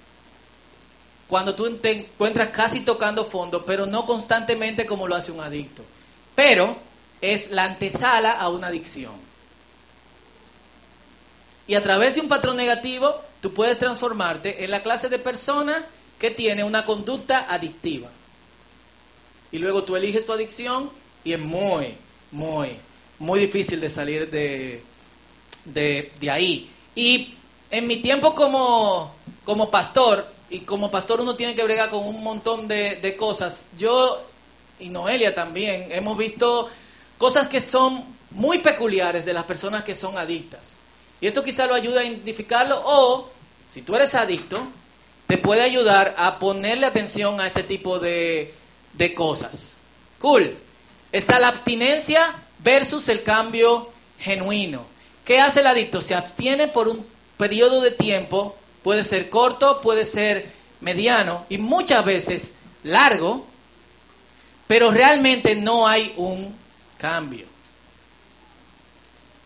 cuando 1.28 1.56
tú 1.56 1.76
te 1.78 1.92
encuentras 1.92 2.50
casi 2.50 2.82
tocando 2.82 3.26
fondo, 3.26 3.66
pero 3.66 3.88
no 3.88 4.06
constantemente 4.06 4.86
como 4.86 5.08
lo 5.08 5.16
hace 5.16 5.32
un 5.32 5.40
adicto. 5.40 5.82
Pero 6.36 6.78
es 7.20 7.50
la 7.50 7.64
antesala 7.64 8.34
a 8.34 8.50
una 8.50 8.68
adicción. 8.68 9.31
Y 11.72 11.76
a 11.76 11.82
través 11.82 12.16
de 12.16 12.20
un 12.20 12.28
patrón 12.28 12.58
negativo, 12.58 13.16
tú 13.40 13.54
puedes 13.54 13.80
transformarte 13.80 14.66
en 14.66 14.72
la 14.72 14.84
clase 14.84 15.08
de 15.08 15.20
persona 15.20 15.86
que 16.20 16.30
tiene 16.30 16.66
una 16.66 16.84
conducta 16.84 17.46
adictiva. 17.48 18.10
Y 19.54 19.58
luego 19.58 19.86
tú 19.86 19.96
eliges 19.96 20.26
tu 20.26 20.34
adicción 20.34 20.92
y 21.24 21.32
es 21.32 21.40
muy, 21.40 21.96
muy, 22.34 22.76
muy 23.20 23.40
difícil 23.40 23.80
de 23.80 23.90
salir 23.90 24.30
de, 24.30 24.84
de, 25.64 26.30
ahí. 26.30 26.70
Y 26.94 27.36
en 27.70 27.88
mi 27.88 28.02
tiempo 28.02 28.36
como, 28.36 29.16
como 29.46 29.72
pastor, 29.72 30.28
y 30.50 30.60
como 30.60 30.92
pastor 30.92 31.22
uno 31.22 31.38
tiene 31.38 31.56
que 31.56 31.64
bregar 31.64 31.90
con 31.90 32.06
un 32.06 32.22
montón 32.22 32.68
de, 32.68 32.98
de 32.98 33.16
cosas, 33.16 33.70
yo 33.78 34.22
y 34.78 34.90
Noelia 34.90 35.34
también 35.34 35.88
hemos 35.90 36.18
visto 36.18 36.70
cosas 37.18 37.48
que 37.48 37.62
son 37.62 38.04
muy 38.32 38.60
peculiares 38.60 39.24
de 39.24 39.34
las 39.34 39.46
personas 39.46 39.86
que 39.86 39.96
son 39.96 40.18
adictas. 40.18 40.81
Y 41.22 41.28
esto 41.28 41.44
quizá 41.44 41.68
lo 41.68 41.76
ayuda 41.76 42.02
a 42.02 42.04
identificarlo 42.04 42.82
o, 42.84 43.30
si 43.72 43.84
tú 43.84 43.96
eres 43.96 44.16
adicto, 44.16 44.60
te 45.28 45.38
puede 45.38 45.62
ayudar 45.62 46.16
a 46.18 46.40
ponerle 46.40 46.88
atención 46.88 47.40
a 47.40 47.48
este 47.48 47.64
tipo 47.64 48.00
de, 48.00 48.54
de 48.94 49.14
cosas. 49.14 49.76
Cool. 50.20 50.58
Está 51.12 51.40
la 51.40 51.50
abstinencia 51.50 52.34
versus 52.60 53.08
el 53.08 53.24
cambio 53.24 53.90
genuino. 54.20 54.84
¿Qué 55.24 55.40
hace 55.40 55.60
el 55.62 55.68
adicto? 55.68 56.02
Se 56.02 56.16
abstiene 56.16 56.68
por 56.68 56.88
un 56.88 57.06
periodo 57.38 57.82
de 57.82 57.92
tiempo, 57.92 58.56
puede 58.84 59.04
ser 59.04 59.30
corto, 59.30 59.80
puede 59.82 60.06
ser 60.06 60.50
mediano 60.80 61.46
y 61.50 61.58
muchas 61.58 62.04
veces 62.04 62.54
largo, 62.84 63.46
pero 64.68 64.92
realmente 64.92 65.56
no 65.56 65.88
hay 65.88 66.14
un 66.18 66.56
cambio. 66.98 67.51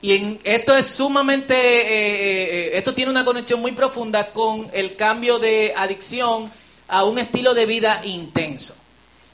Y 0.06 0.40
esto 0.44 0.78
es 0.78 0.86
sumamente, 0.86 1.56
eh, 1.56 1.82
eh, 1.88 2.48
eh, 2.52 2.78
esto 2.78 2.94
tiene 2.94 3.10
una 3.10 3.26
conexión 3.26 3.60
muy 3.60 3.72
profunda 3.72 4.28
con 4.28 4.70
el 4.72 4.96
cambio 4.96 5.40
de 5.40 5.74
adicción 5.76 6.52
a 6.88 7.06
un 7.06 7.18
estilo 7.18 7.56
de 7.56 7.66
vida 7.66 8.06
intenso, 8.06 8.76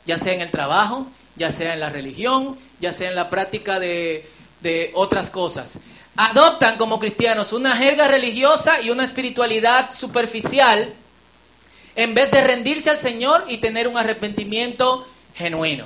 ya 0.06 0.18
sea 0.18 0.32
en 0.32 0.40
el 0.40 0.50
trabajo, 0.50 1.08
ya 1.36 1.50
sea 1.50 1.74
en 1.74 1.82
la 1.82 1.90
religión, 1.90 2.58
ya 2.80 2.94
sea 2.94 3.10
en 3.10 3.16
la 3.16 3.30
práctica 3.30 3.82
de, 3.82 4.25
de 4.62 4.92
otras 4.94 5.30
cosas. 5.30 5.78
Adoptan 6.16 6.78
como 6.78 7.00
cristianos 7.00 7.51
una 7.51 7.75
jerga 7.75 8.08
religiosa 8.08 8.80
y 8.80 8.92
una 8.92 9.04
espiritualidad 9.04 9.94
superficial 9.94 10.94
en 11.98 12.13
vez 12.13 12.32
de 12.32 12.44
rendirse 12.44 12.90
al 12.90 12.98
Señor 12.98 13.44
y 13.50 13.58
tener 13.58 13.90
un 13.90 13.98
arrepentimiento 13.98 15.06
genuino. 15.36 15.84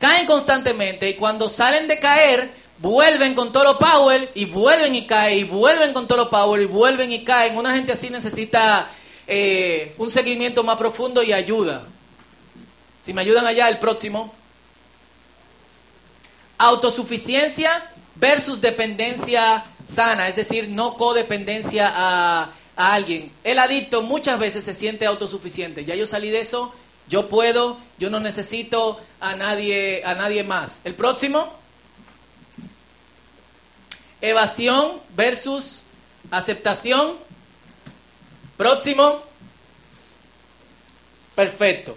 Caen 0.00 0.24
constantemente 0.24 1.10
y 1.10 1.14
cuando 1.16 1.50
salen 1.50 1.88
de 1.88 1.98
caer, 1.98 2.64
vuelven 2.78 3.34
con 3.34 3.52
todo 3.52 3.64
lo 3.64 3.78
power 3.78 4.30
y 4.34 4.44
vuelven 4.44 4.94
y 4.94 5.06
caen, 5.06 5.38
y 5.38 5.44
vuelven 5.44 5.92
con 5.92 6.06
todo 6.06 6.18
lo 6.18 6.30
power 6.30 6.62
y 6.62 6.66
vuelven 6.66 7.12
y 7.12 7.24
caen. 7.24 7.56
Una 7.56 7.74
gente 7.74 7.92
así 7.92 8.10
necesita 8.10 8.90
eh, 9.26 9.94
un 9.98 10.10
seguimiento 10.10 10.62
más 10.62 10.76
profundo 10.76 11.22
y 11.22 11.32
ayuda. 11.32 11.84
Si 13.02 13.12
me 13.12 13.20
ayudan 13.22 13.46
allá, 13.46 13.68
el 13.68 13.78
próximo. 13.78 14.34
Autosuficiencia 16.58 17.90
versus 18.16 18.60
dependencia 18.60 19.64
sana, 19.86 20.26
es 20.26 20.36
decir, 20.36 20.68
no 20.68 20.94
codependencia 20.94 21.92
a, 21.94 22.50
a 22.76 22.94
alguien. 22.94 23.30
El 23.44 23.58
adicto 23.58 24.02
muchas 24.02 24.38
veces 24.38 24.64
se 24.64 24.74
siente 24.74 25.06
autosuficiente. 25.06 25.84
Ya 25.84 25.94
yo 25.94 26.06
salí 26.06 26.30
de 26.30 26.40
eso, 26.40 26.72
yo 27.08 27.28
puedo, 27.28 27.78
yo 27.98 28.10
no 28.10 28.18
necesito 28.20 29.00
a 29.20 29.36
nadie, 29.36 30.02
a 30.04 30.14
nadie 30.14 30.42
más. 30.44 30.80
El 30.84 30.94
próximo. 30.94 31.52
Evasión 34.20 35.00
versus 35.14 35.82
aceptación. 36.30 37.16
Próximo. 38.56 39.22
Perfecto. 41.34 41.96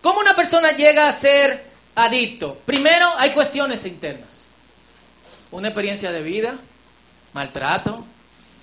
¿Cómo 0.00 0.20
una 0.20 0.34
persona 0.34 0.72
llega 0.72 1.06
a 1.06 1.12
ser 1.12 1.64
adicto? 1.94 2.54
Primero, 2.66 3.08
hay 3.16 3.30
cuestiones 3.32 3.84
internas. 3.86 4.28
Una 5.50 5.68
experiencia 5.68 6.10
de 6.10 6.22
vida, 6.22 6.56
maltrato, 7.34 8.04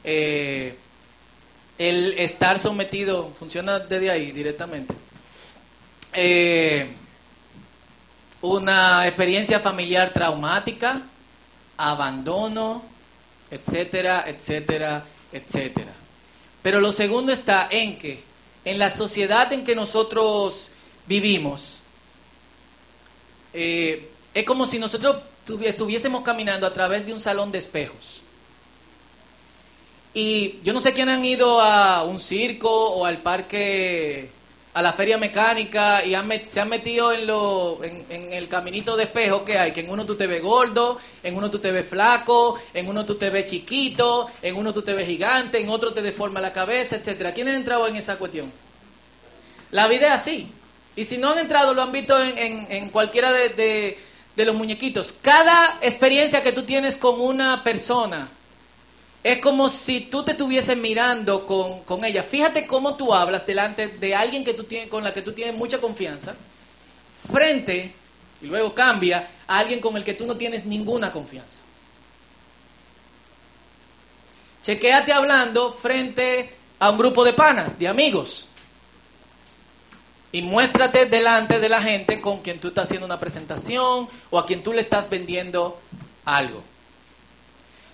eh, 0.04 0.76
el 1.78 2.14
estar 2.18 2.60
sometido, 2.60 3.32
funciona 3.38 3.80
desde 3.80 4.10
ahí 4.10 4.32
directamente. 4.32 4.94
Eh, 6.14 6.90
una 8.42 9.06
experiencia 9.08 9.60
familiar 9.60 10.12
traumática, 10.12 11.04
abandono, 11.80 12.84
etcétera, 13.50 14.26
etcétera, 14.28 15.06
etcétera. 15.32 15.94
Pero 16.62 16.82
lo 16.82 16.92
segundo 16.92 17.32
está 17.32 17.68
en 17.72 17.98
que 17.98 18.22
en 18.66 18.78
la 18.78 18.90
sociedad 18.90 19.52
en 19.54 19.64
que 19.64 19.76
nosotros 19.76 20.70
vivimos, 21.08 21.78
eh, 23.54 24.10
es 24.34 24.46
como 24.46 24.66
si 24.66 24.78
nosotros 24.78 25.24
estuviésemos 25.64 26.22
caminando 26.22 26.68
a 26.68 26.74
través 26.74 27.06
de 27.06 27.14
un 27.14 27.20
salón 27.20 27.52
de 27.52 27.60
espejos. 27.60 28.22
Y 30.14 30.60
yo 30.64 30.74
no 30.74 30.82
sé 30.82 30.94
quién 30.94 31.08
han 31.08 31.24
ido 31.24 31.62
a 31.62 32.04
un 32.04 32.20
circo 32.20 32.70
o 32.70 33.06
al 33.06 33.20
parque, 33.20 34.30
a 34.74 34.82
la 34.82 34.94
feria 34.94 35.18
mecánica 35.18 36.04
y 36.06 36.16
se 36.52 36.60
han 36.60 36.70
metido 36.70 37.12
en, 37.12 37.26
lo, 37.26 37.80
en, 37.84 38.34
el 38.34 38.48
caminito 38.48 38.96
de 38.96 39.04
espejo 39.04 39.44
que 39.44 39.58
hay, 39.58 39.72
que 39.72 39.82
en 39.82 39.90
uno 39.90 40.06
tú 40.06 40.16
te 40.16 40.28
ves 40.28 40.42
gordo, 40.42 41.00
en 41.24 41.36
uno 41.36 41.50
tú 41.50 41.60
te 41.60 41.72
ves 41.72 41.88
flaco, 41.88 42.60
en 42.74 42.88
uno 42.88 43.06
tú 43.06 43.16
te 43.16 43.30
ves 43.30 43.48
chiquito, 43.48 44.30
en 44.42 44.56
uno 44.56 44.74
tú 44.74 44.82
te 44.82 44.94
ves 44.94 45.08
gigante, 45.08 45.60
en 45.60 45.70
otro 45.70 45.94
te 45.94 46.02
deforma 46.02 46.40
la 46.40 46.54
cabeza, 46.54 46.98
etcétera. 46.98 47.34
¿Quién 47.34 47.48
ha 47.48 47.56
entrado 47.56 47.88
en 47.88 47.96
esa 47.96 48.18
cuestión? 48.18 48.52
La 49.72 49.88
vida 49.88 50.08
es 50.08 50.22
así. 50.22 50.52
Y 50.96 51.06
si 51.06 51.18
no 51.18 51.30
han 51.30 51.40
entrado, 51.40 51.74
lo 51.74 51.82
han 51.82 51.92
visto 51.92 52.22
en, 52.22 52.90
cualquiera 52.90 53.32
de 53.32 53.98
de 54.40 54.46
los 54.46 54.56
muñequitos. 54.56 55.14
Cada 55.22 55.78
experiencia 55.82 56.42
que 56.42 56.54
tú 56.54 56.64
tienes 56.64 56.96
con 56.96 57.20
una 57.20 57.62
persona 57.62 58.30
es 59.24 59.40
como 59.40 59.70
si 59.70 60.02
tú 60.02 60.24
te 60.24 60.32
estuvieses 60.32 60.78
mirando 60.78 61.46
con, 61.46 62.06
ella. 62.06 62.24
Fíjate 62.24 62.66
cómo 62.66 62.96
tú 62.96 63.14
hablas 63.14 63.46
delante 63.46 63.88
de 63.88 64.16
alguien 64.16 64.46
que 64.46 64.54
tú 64.54 64.64
tienes, 64.64 64.90
con 64.90 65.04
la 65.04 65.14
que 65.14 65.22
tú 65.22 65.34
tienes 65.34 65.56
mucha 65.56 65.80
confianza, 65.80 66.36
frente, 67.32 67.94
y 68.42 68.48
luego 68.48 68.74
cambia, 68.74 69.30
a 69.48 69.60
alguien 69.60 69.82
con 69.82 69.98
el 69.98 70.04
que 70.04 70.14
tú 70.14 70.26
no 70.26 70.38
tienes 70.38 70.66
ninguna 70.66 71.12
confianza. 71.12 71.60
Chequéate 74.64 75.12
hablando 75.12 75.74
frente 75.74 76.54
a 76.80 76.90
un 76.92 76.98
grupo 76.98 77.24
de 77.24 77.34
panas, 77.34 77.78
de 77.78 77.88
amigos 77.88 78.50
y 80.32 80.42
muéstrate 80.42 81.06
delante 81.06 81.60
de 81.60 81.70
la 81.70 81.82
gente 81.82 82.22
con 82.22 82.42
quien 82.42 82.60
tú 82.60 82.70
estás 82.70 82.86
haciendo 82.86 83.06
una 83.06 83.20
presentación 83.20 84.08
o 84.30 84.40
a 84.40 84.46
quien 84.46 84.62
tú 84.62 84.74
le 84.74 84.82
estás 84.82 85.10
vendiendo 85.10 85.80
algo. 86.26 86.62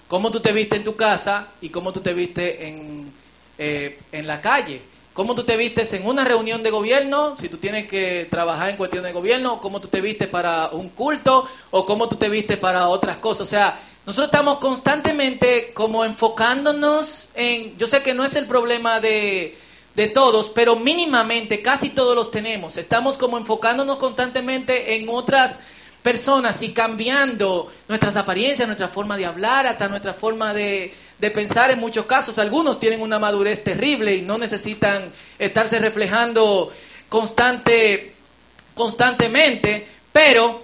Cómo 0.07 0.31
tú 0.31 0.39
te 0.39 0.51
viste 0.51 0.75
en 0.75 0.83
tu 0.83 0.95
casa 0.95 1.47
y 1.61 1.69
cómo 1.69 1.91
tú 1.91 1.99
te 1.99 2.13
viste 2.13 2.67
en, 2.67 3.11
eh, 3.57 3.99
en 4.11 4.27
la 4.27 4.41
calle. 4.41 4.81
Cómo 5.13 5.33
tú 5.33 5.43
te 5.43 5.55
vistes 5.55 5.93
en 5.93 6.05
una 6.05 6.25
reunión 6.25 6.61
de 6.61 6.71
gobierno, 6.71 7.37
si 7.39 7.47
tú 7.47 7.57
tienes 7.57 7.87
que 7.87 8.27
trabajar 8.29 8.69
en 8.69 8.75
cuestión 8.75 9.03
de 9.03 9.13
gobierno, 9.13 9.61
cómo 9.61 9.79
tú 9.79 9.87
te 9.87 10.01
vistes 10.01 10.27
para 10.27 10.69
un 10.73 10.89
culto 10.89 11.47
o 11.71 11.85
cómo 11.85 12.09
tú 12.09 12.17
te 12.17 12.27
vistes 12.27 12.57
para 12.57 12.89
otras 12.89 13.17
cosas. 13.17 13.41
O 13.41 13.49
sea, 13.49 13.79
nosotros 14.05 14.27
estamos 14.27 14.59
constantemente 14.59 15.71
como 15.73 16.03
enfocándonos 16.03 17.29
en, 17.33 17.77
yo 17.77 17.87
sé 17.87 18.03
que 18.03 18.13
no 18.13 18.25
es 18.25 18.35
el 18.35 18.45
problema 18.45 18.99
de, 18.99 19.57
de 19.95 20.07
todos, 20.07 20.49
pero 20.49 20.75
mínimamente 20.75 21.61
casi 21.61 21.89
todos 21.89 22.13
los 22.13 22.29
tenemos. 22.29 22.77
Estamos 22.77 23.17
como 23.17 23.37
enfocándonos 23.37 23.97
constantemente 23.97 24.95
en 24.95 25.07
otras 25.09 25.59
personas 26.05 26.61
y 26.61 26.71
cambiando 26.71 27.73
nuestras 27.87 28.15
apariencias, 28.15 28.67
nuestra 28.67 28.89
forma 28.89 29.17
de 29.17 29.25
hablar, 29.25 29.65
hasta 29.65 29.87
nuestra 29.87 30.13
forma 30.13 30.53
de, 30.53 30.93
pensar 31.33 31.71
en 31.71 31.79
muchos 31.79 32.05
casos. 32.05 32.37
Algunos 32.37 32.79
tienen 32.79 33.01
una 33.01 33.17
madurez 33.17 33.63
terrible 33.63 34.15
y 34.15 34.21
no 34.21 34.37
necesitan 34.37 35.11
estarse 35.39 35.79
reflejando 35.79 36.71
constante, 37.09 38.13
constantemente, 38.75 39.87
pero 40.13 40.61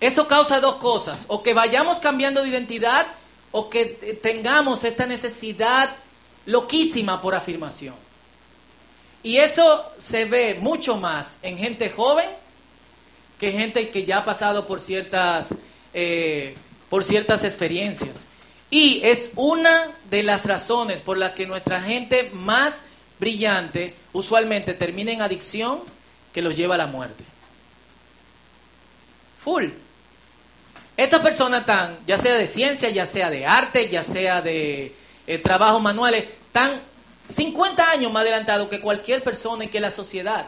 eso 0.00 0.26
causa 0.26 0.58
dos 0.58 0.78
cosas, 0.78 1.26
o 1.28 1.40
que 1.40 1.54
vayamos 1.54 2.00
cambiando 2.00 2.42
de 2.42 2.48
identidad 2.48 3.06
o 3.52 3.70
que 3.70 4.18
tengamos 4.20 4.82
esta 4.82 5.06
necesidad 5.06 5.94
loquísima 6.46 7.22
por 7.22 7.36
afirmación. 7.36 7.94
Y 9.22 9.36
eso 9.36 9.88
se 9.98 10.24
ve 10.24 10.58
mucho 10.60 10.96
más 10.96 11.38
en 11.42 11.56
gente 11.56 11.90
joven 11.90 12.28
que 13.38 13.52
gente 13.52 13.90
que 13.90 14.04
ya 14.04 14.18
ha 14.18 14.24
pasado 14.24 14.66
por 14.66 14.80
ciertas, 14.80 15.54
eh, 15.94 16.56
por 16.90 17.04
ciertas 17.04 17.44
experiencias. 17.44 18.26
Y 18.70 19.00
es 19.04 19.30
una 19.36 19.90
de 20.10 20.22
las 20.22 20.44
razones 20.44 21.00
por 21.00 21.16
las 21.16 21.32
que 21.32 21.46
nuestra 21.46 21.80
gente 21.80 22.30
más 22.34 22.82
brillante 23.18 23.94
usualmente 24.12 24.74
termina 24.74 25.12
en 25.12 25.22
adicción 25.22 25.80
que 26.34 26.42
los 26.42 26.56
lleva 26.56 26.74
a 26.74 26.78
la 26.78 26.86
muerte. 26.86 27.24
Full. 29.40 29.66
Estas 30.96 31.20
personas 31.20 31.60
están, 31.60 31.96
ya 32.06 32.18
sea 32.18 32.34
de 32.34 32.46
ciencia, 32.46 32.90
ya 32.90 33.06
sea 33.06 33.30
de 33.30 33.46
arte, 33.46 33.88
ya 33.88 34.02
sea 34.02 34.42
de 34.42 34.94
eh, 35.26 35.38
trabajos 35.38 35.80
manuales, 35.80 36.24
están 36.24 36.80
50 37.28 37.90
años 37.90 38.12
más 38.12 38.22
adelantados 38.22 38.68
que 38.68 38.80
cualquier 38.80 39.22
persona 39.22 39.64
y 39.64 39.68
que 39.68 39.80
la 39.80 39.92
sociedad. 39.92 40.46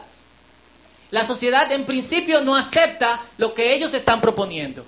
La 1.11 1.23
sociedad 1.23 1.71
en 1.71 1.85
principio 1.85 2.41
no 2.41 2.55
acepta 2.55 3.21
lo 3.37 3.53
que 3.53 3.73
ellos 3.73 3.93
están 3.93 4.21
proponiendo. 4.21 4.85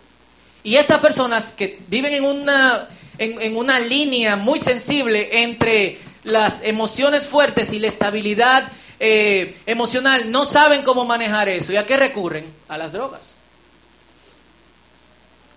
Y 0.64 0.76
estas 0.76 1.00
personas 1.00 1.52
que 1.52 1.80
viven 1.88 2.14
en 2.14 2.24
una, 2.24 2.88
en, 3.18 3.58
una 3.58 3.80
línea 3.80 4.36
muy 4.36 4.60
sensible 4.60 5.44
entre 5.44 6.00
las 6.24 6.64
emociones 6.64 7.28
fuertes 7.28 7.74
y 7.74 7.80
la 7.80 7.88
estabilidad 7.90 8.72
eh, 9.00 9.58
emocional 9.66 10.32
no 10.32 10.46
saben 10.46 10.84
cómo 10.84 11.04
manejar 11.04 11.50
eso. 11.50 11.74
¿Y 11.74 11.76
a 11.76 11.86
qué 11.86 11.98
recurren? 11.98 12.46
A 12.70 12.78
las 12.78 12.94
drogas. 12.94 13.34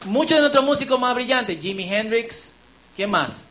Muchos 0.04 0.36
de 0.36 0.40
nuestros 0.40 0.64
músicos 0.64 0.98
más 1.00 1.14
brillantes, 1.14 1.60
Jimi 1.60 1.84
Hendrix, 1.92 2.52
¿quién 2.96 3.10
más? 3.10 3.46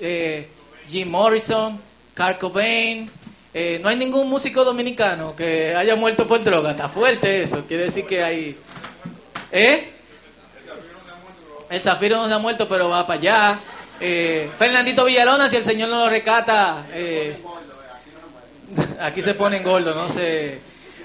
eh, 0.00 0.48
Jim 0.88 1.08
Morrison, 1.08 1.80
Carl 2.14 2.38
Cobain. 2.38 3.10
Eh, 3.58 3.78
no 3.82 3.88
hay 3.88 3.96
ningún 3.96 4.28
músico 4.28 4.66
dominicano 4.66 5.34
que 5.34 5.74
haya 5.74 5.96
muerto 5.96 6.28
por 6.28 6.44
droga. 6.44 6.72
Está 6.72 6.90
fuerte 6.90 7.44
eso. 7.44 7.64
Quiere 7.64 7.84
decir 7.84 8.04
que 8.04 8.22
hay. 8.22 8.54
¿Eh? 9.50 9.92
El 11.70 11.80
Zafiro 11.80 12.18
no 12.18 12.28
se 12.28 12.34
ha 12.34 12.38
muerto, 12.38 12.68
pero 12.68 12.90
va 12.90 13.06
para 13.06 13.18
allá. 13.18 13.58
Eh, 13.98 14.50
Fernandito 14.58 15.06
Villalona, 15.06 15.48
si 15.48 15.56
el 15.56 15.64
Señor 15.64 15.88
no 15.88 16.00
lo 16.00 16.10
recata, 16.10 16.84
eh, 16.92 17.38
aquí 19.00 19.22
se 19.22 19.32
ponen 19.32 19.62
gordos, 19.62 19.96
no 19.96 20.10
se 20.10 20.58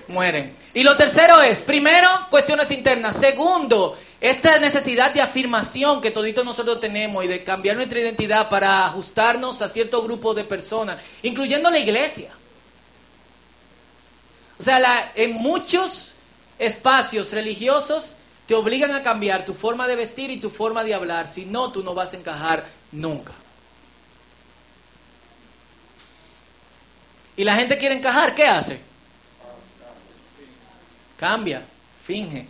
mueren. 0.10 0.54
Y 0.74 0.84
lo 0.84 0.98
tercero 0.98 1.42
es, 1.42 1.62
primero, 1.62 2.10
cuestiones 2.30 2.70
internas. 2.72 3.16
Segundo, 3.16 3.98
esta 4.20 4.60
necesidad 4.60 5.14
de 5.14 5.22
afirmación 5.22 6.02
que 6.02 6.12
toditos 6.12 6.44
nosotros 6.44 6.82
tenemos 6.82 7.24
y 7.24 7.30
de 7.30 7.46
cambiar 7.46 7.78
nuestra 7.78 8.02
identidad 8.02 8.50
para 8.50 8.88
ajustarnos 8.88 9.62
a 9.62 9.70
cierto 9.70 10.04
grupo 10.04 10.34
de 10.34 10.44
personas, 10.44 10.98
incluyendo 11.24 11.72
la 11.72 11.80
iglesia. 11.80 12.34
O 14.62 14.64
sea, 14.64 15.12
en 15.16 15.34
muchos 15.34 16.14
espacios 16.60 17.32
religiosos 17.32 18.14
te 18.46 18.54
obligan 18.54 18.92
a 18.92 19.02
cambiar 19.02 19.44
tu 19.44 19.56
forma 19.56 19.88
de 19.88 19.96
vestir 19.96 20.30
y 20.30 20.38
tu 20.38 20.52
forma 20.52 20.84
de 20.84 20.94
hablar, 20.94 21.28
si 21.28 21.46
no, 21.46 21.72
tú 21.72 21.84
no 21.84 21.96
vas 21.96 22.14
a 22.14 22.18
encajar 22.18 22.68
nunca. 22.92 23.32
Y 27.36 27.44
la 27.44 27.56
gente 27.56 27.80
quiere 27.80 27.96
encajar, 27.96 28.36
¿qué 28.36 28.46
hace? 28.46 28.80
Cambia, 31.18 31.64
finge. 32.06 32.46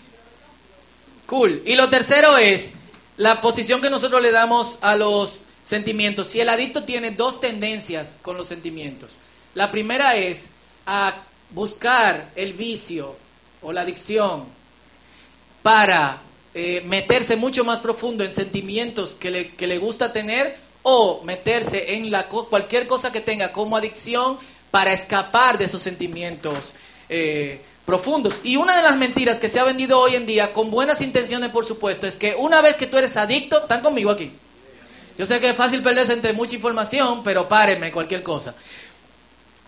Cool. 1.27 1.63
Y 1.65 1.75
lo 1.75 1.87
tercero 1.87 2.37
es 2.37 2.73
la 3.15 3.39
posición 3.39 3.79
que 3.79 3.89
nosotros 3.89 4.21
le 4.21 4.31
damos 4.31 4.79
a 4.81 4.97
los 4.97 5.43
sentimientos. 5.63 6.27
Si 6.27 6.41
el 6.41 6.49
adicto 6.49 6.83
tiene 6.83 7.11
dos 7.11 7.39
tendencias 7.39 8.19
con 8.21 8.35
los 8.35 8.49
sentimientos. 8.49 9.11
La 9.55 9.71
primera 9.71 10.17
es 10.17 10.49
a 10.85 11.13
buscar 11.51 12.29
el 12.35 12.53
vicio 12.53 13.15
o 13.61 13.71
la 13.71 13.81
adicción 13.81 14.45
para 15.61 16.21
eh, 16.53 16.81
meterse 16.85 17.35
mucho 17.35 17.63
más 17.63 17.79
profundo 17.79 18.23
en 18.23 18.31
sentimientos 18.31 19.15
que 19.19 19.31
le, 19.31 19.49
que 19.51 19.67
le 19.67 19.77
gusta 19.77 20.11
tener 20.11 20.57
o 20.83 21.21
meterse 21.23 21.95
en 21.95 22.11
la, 22.11 22.27
cualquier 22.27 22.87
cosa 22.87 23.11
que 23.11 23.21
tenga 23.21 23.51
como 23.51 23.77
adicción 23.77 24.37
para 24.71 24.93
escapar 24.93 25.57
de 25.57 25.65
esos 25.65 25.81
sentimientos 25.81 26.73
eh, 27.09 27.61
profundos. 27.85 28.39
Y 28.43 28.55
una 28.55 28.75
de 28.75 28.81
las 28.81 28.97
mentiras 28.97 29.39
que 29.39 29.49
se 29.49 29.59
ha 29.59 29.63
vendido 29.63 29.99
hoy 29.99 30.15
en 30.15 30.25
día, 30.25 30.53
con 30.53 30.71
buenas 30.71 31.01
intenciones 31.01 31.51
por 31.51 31.65
supuesto, 31.65 32.07
es 32.07 32.15
que 32.15 32.35
una 32.35 32.61
vez 32.61 32.75
que 32.75 32.87
tú 32.87 32.97
eres 32.97 33.17
adicto, 33.17 33.61
están 33.61 33.81
conmigo 33.81 34.09
aquí. 34.09 34.31
Yo 35.17 35.25
sé 35.25 35.39
que 35.39 35.49
es 35.49 35.55
fácil 35.55 35.83
perderse 35.83 36.13
entre 36.13 36.33
mucha 36.33 36.55
información, 36.55 37.21
pero 37.23 37.47
párenme 37.47 37.91
cualquier 37.91 38.23
cosa. 38.23 38.55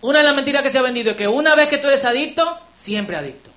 Una 0.04 0.18
de 0.18 0.24
las 0.26 0.34
mentiras 0.34 0.62
que 0.62 0.70
se 0.70 0.76
ha 0.76 0.82
vendido 0.82 1.12
es 1.12 1.16
que 1.16 1.26
una 1.26 1.54
vez 1.54 1.66
que 1.66 1.78
tú 1.78 1.86
eres 1.86 2.04
adicto, 2.04 2.58
siempre 2.74 3.16
adicto. 3.16 3.48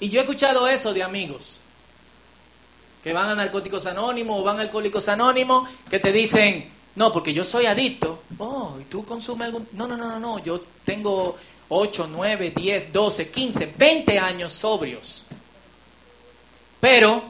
Y 0.00 0.10
yo 0.10 0.20
he 0.20 0.24
escuchado 0.24 0.68
eso 0.68 0.92
de 0.92 1.02
amigos 1.02 1.56
que 3.02 3.14
van 3.14 3.30
a 3.30 3.34
Narcóticos 3.34 3.86
Anónimos 3.86 4.38
o 4.38 4.44
van 4.44 4.58
a 4.58 4.60
Alcohólicos 4.60 5.08
Anónimos 5.08 5.66
que 5.88 5.98
te 5.98 6.12
dicen, 6.12 6.70
no, 6.94 7.10
porque 7.10 7.32
yo 7.32 7.42
soy 7.42 7.64
adicto. 7.64 8.22
Oh, 8.36 8.76
¿y 8.78 8.84
tú 8.84 9.02
consumes 9.06 9.46
algún...? 9.46 9.66
No, 9.72 9.88
no, 9.88 9.96
no, 9.96 10.10
no, 10.10 10.20
no, 10.20 10.38
yo 10.40 10.60
tengo 10.84 11.38
8, 11.70 12.08
9, 12.12 12.52
10, 12.54 12.92
12, 12.92 13.30
15, 13.30 13.74
20 13.78 14.18
años 14.18 14.52
sobrios. 14.52 15.24
Pero 16.82 17.22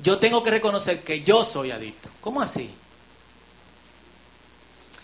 yo 0.00 0.18
tengo 0.18 0.44
que 0.44 0.50
reconocer 0.52 1.02
que 1.02 1.24
yo 1.24 1.42
soy 1.42 1.72
adicto. 1.72 2.08
¿Cómo 2.20 2.40
así? 2.40 2.70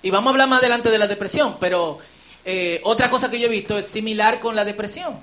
Y 0.07 0.11
vamos 0.11 0.29
a 0.29 0.31
hablar 0.31 0.49
más 0.49 0.61
adelante 0.61 0.89
de 0.89 0.99
la 0.99 1.09
depresión, 1.09 1.57
pero 1.59 1.99
eh, 2.45 2.81
otra 2.85 3.11
cosa 3.11 3.29
que 3.29 3.41
yo 3.41 3.47
he 3.47 3.51
visto 3.51 3.77
es 3.77 3.89
similar 3.89 4.39
con 4.39 4.55
la 4.55 4.65
depresión. 4.65 5.19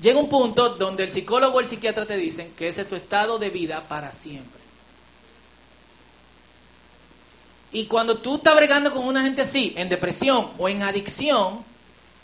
Llega 0.00 0.18
un 0.18 0.30
punto 0.30 0.76
donde 0.76 1.04
el 1.04 1.10
psicólogo 1.10 1.58
o 1.58 1.60
el 1.60 1.66
psiquiatra 1.66 2.06
te 2.06 2.16
dicen 2.16 2.54
que 2.56 2.68
ese 2.68 2.80
es 2.80 2.88
tu 2.88 2.96
estado 2.96 3.38
de 3.38 3.50
vida 3.50 3.82
para 3.86 4.14
siempre. 4.14 4.62
Y 7.70 7.84
cuando 7.84 8.16
tú 8.16 8.36
estás 8.36 8.56
bregando 8.56 8.94
con 8.94 9.06
una 9.06 9.22
gente 9.24 9.42
así, 9.42 9.74
en 9.76 9.90
depresión 9.90 10.52
o 10.56 10.70
en 10.70 10.82
adicción, 10.82 11.62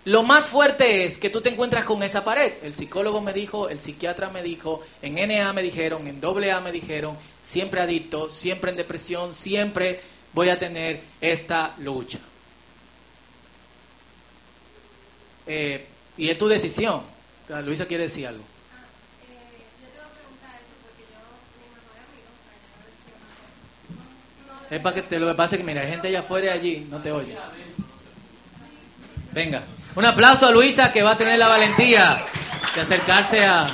lo 0.06 0.22
más 0.22 0.46
fuerte 0.46 1.04
es 1.04 1.18
que 1.18 1.28
tú 1.28 1.42
te 1.42 1.50
encuentras 1.50 1.84
con 1.84 2.02
esa 2.02 2.24
pared. 2.24 2.54
El 2.62 2.72
psicólogo 2.72 3.20
me 3.20 3.34
dijo, 3.34 3.68
el 3.68 3.78
psiquiatra 3.78 4.30
me 4.30 4.42
dijo, 4.42 4.80
en 5.02 5.16
NA 5.16 5.52
me 5.52 5.60
dijeron, 5.60 6.06
en 6.08 6.18
AA 6.24 6.62
me 6.62 6.72
dijeron, 6.72 7.14
siempre 7.42 7.82
adicto, 7.82 8.30
siempre 8.30 8.70
en 8.70 8.78
depresión, 8.78 9.34
siempre 9.34 10.00
voy 10.32 10.48
a 10.48 10.58
tener 10.58 11.00
esta 11.20 11.74
lucha. 11.78 12.18
Eh, 15.46 15.86
y 16.16 16.28
es 16.28 16.38
tu 16.38 16.48
decisión. 16.48 17.02
Luisa 17.64 17.86
quiere 17.86 18.04
decir 18.04 18.26
algo. 18.28 18.44
Es 24.70 24.80
para 24.80 24.94
que 24.94 25.02
te 25.02 25.18
lo 25.18 25.26
que 25.26 25.34
pasa 25.34 25.56
es 25.56 25.60
que 25.60 25.64
mira, 25.64 25.80
hay 25.80 25.88
gente 25.88 26.06
allá 26.06 26.20
afuera 26.20 26.46
y 26.46 26.48
allí, 26.50 26.86
no 26.88 27.00
te 27.00 27.10
oye. 27.10 27.36
Venga, 29.32 29.64
un 29.96 30.04
aplauso 30.04 30.46
a 30.46 30.52
Luisa 30.52 30.92
que 30.92 31.02
va 31.02 31.12
a 31.12 31.18
tener 31.18 31.38
la 31.38 31.48
valentía 31.48 32.24
de 32.76 32.80
acercarse 32.80 33.44
a... 33.44 33.66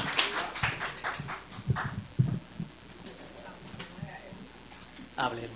Hable. 5.19 5.56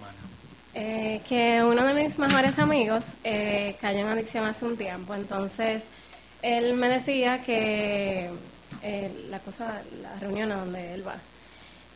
Eh, 0.83 1.21
que 1.29 1.63
uno 1.63 1.85
de 1.85 1.93
mis 1.93 2.19
mejores 2.19 2.59
amigos 2.59 3.05
eh, 3.23 3.77
cayó 3.83 3.99
en 3.99 4.07
adicción 4.07 4.47
hace 4.47 4.65
un 4.65 4.79
tiempo, 4.79 5.15
entonces 5.15 5.83
él 6.41 6.73
me 6.73 6.89
decía 6.89 7.43
que 7.43 8.31
eh, 8.83 9.27
la 9.29 9.41
cosa, 9.41 9.83
la 10.01 10.19
reunión 10.19 10.51
a 10.53 10.57
donde 10.57 10.95
él 10.95 11.07
va, 11.07 11.17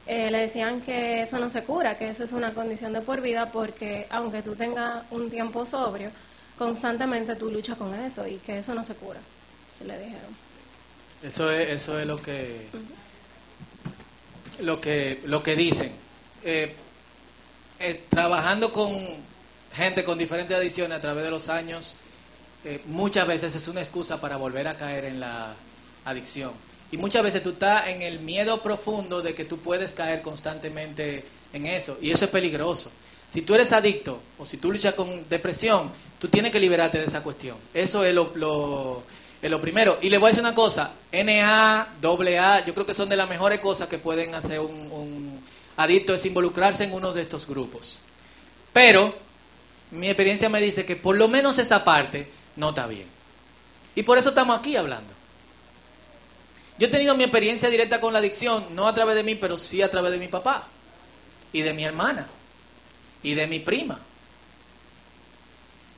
eh, 0.06 0.30
le 0.30 0.36
decían 0.36 0.82
que 0.82 1.22
eso 1.22 1.38
no 1.38 1.48
se 1.48 1.62
cura, 1.62 1.96
que 1.96 2.10
eso 2.10 2.24
es 2.24 2.32
una 2.32 2.52
condición 2.52 2.92
de 2.92 3.00
por 3.00 3.22
vida 3.22 3.50
porque 3.50 4.06
aunque 4.10 4.42
tú 4.42 4.54
tengas 4.54 5.02
un 5.10 5.30
tiempo 5.30 5.64
sobrio, 5.64 6.10
constantemente 6.58 7.36
tú 7.36 7.50
luchas 7.50 7.78
con 7.78 7.94
eso 7.94 8.28
y 8.28 8.36
que 8.36 8.58
eso 8.58 8.74
no 8.74 8.84
se 8.84 8.92
cura, 8.96 9.20
le 9.86 9.98
dijeron. 9.98 10.36
Eso 11.22 11.50
es, 11.50 11.70
eso 11.70 11.98
es 11.98 12.06
lo 12.06 12.20
que, 12.20 12.66
lo 14.60 14.78
que, 14.78 15.22
lo 15.24 15.42
que 15.42 15.56
dicen. 15.56 15.90
Eh, 16.44 16.74
eh, 17.84 18.02
trabajando 18.08 18.72
con 18.72 18.98
gente 19.74 20.04
con 20.04 20.16
diferentes 20.16 20.56
adicciones 20.56 20.96
a 20.96 21.00
través 21.00 21.24
de 21.24 21.30
los 21.30 21.48
años, 21.48 21.96
muchas 22.86 23.26
veces 23.26 23.54
es 23.54 23.68
una 23.68 23.80
excusa 23.80 24.20
para 24.20 24.36
volver 24.36 24.68
a 24.68 24.74
caer 24.74 25.04
en 25.04 25.20
la 25.20 25.54
adicción. 26.04 26.52
Y 26.90 26.96
muchas 26.96 27.22
veces 27.22 27.42
tú 27.42 27.50
estás 27.50 27.88
en 27.88 28.02
el 28.02 28.20
miedo 28.20 28.62
profundo 28.62 29.20
de 29.20 29.34
que 29.34 29.44
tú 29.44 29.58
puedes 29.58 29.92
caer 29.92 30.22
constantemente 30.22 31.24
en 31.52 31.66
eso. 31.66 31.98
Y 32.00 32.10
eso 32.10 32.24
es 32.24 32.30
peligroso. 32.30 32.90
Si 33.32 33.42
tú 33.42 33.54
eres 33.54 33.72
adicto 33.72 34.20
o 34.38 34.46
si 34.46 34.58
tú 34.58 34.70
luchas 34.70 34.94
con 34.94 35.28
depresión, 35.28 35.90
tú 36.20 36.28
tienes 36.28 36.52
que 36.52 36.60
liberarte 36.60 36.98
de 36.98 37.06
esa 37.06 37.22
cuestión. 37.22 37.56
Eso 37.74 38.04
es 38.04 38.14
lo, 38.14 38.32
lo 39.42 39.60
primero. 39.60 39.98
Y 40.00 40.08
le 40.08 40.18
voy 40.18 40.28
a 40.28 40.30
decir 40.30 40.42
una 40.42 40.54
cosa, 40.54 40.92
NA, 41.12 41.80
AA, 42.00 42.64
yo 42.64 42.74
creo 42.74 42.86
que 42.86 42.94
son 42.94 43.08
de 43.08 43.16
las 43.16 43.28
mejores 43.28 43.58
cosas 43.58 43.88
que 43.88 43.98
pueden 43.98 44.34
hacer 44.34 44.60
un 44.60 45.23
adicto, 45.76 46.14
es 46.14 46.24
involucrarse 46.24 46.84
en 46.84 46.92
uno 46.92 47.12
de 47.12 47.22
estos 47.22 47.46
grupos. 47.46 47.98
Pero 48.72 49.14
mi 49.90 50.08
experiencia 50.08 50.48
me 50.48 50.60
dice 50.60 50.84
que 50.84 50.96
por 50.96 51.16
lo 51.16 51.28
menos 51.28 51.58
esa 51.58 51.84
parte 51.84 52.28
no 52.56 52.70
está 52.70 52.87
bien. 52.87 53.06
Y 53.94 54.02
por 54.02 54.18
eso 54.18 54.30
estamos 54.30 54.58
aquí 54.58 54.76
hablando. 54.76 55.12
Yo 56.78 56.88
he 56.88 56.90
tenido 56.90 57.14
mi 57.14 57.22
experiencia 57.22 57.70
directa 57.70 58.00
con 58.00 58.12
la 58.12 58.18
adicción, 58.18 58.74
no 58.74 58.88
a 58.88 58.94
través 58.94 59.14
de 59.14 59.22
mí, 59.22 59.37
pero 59.37 59.56
sí 59.56 59.80
a 59.80 59.90
través 59.90 60.10
de 60.10 60.18
mi 60.18 60.26
papá 60.26 60.66
y 61.52 61.62
de 61.62 61.72
mi 61.72 61.84
hermana 61.84 62.26
y 63.22 63.34
de 63.34 63.46
mi 63.46 63.60
prima. 63.60 63.98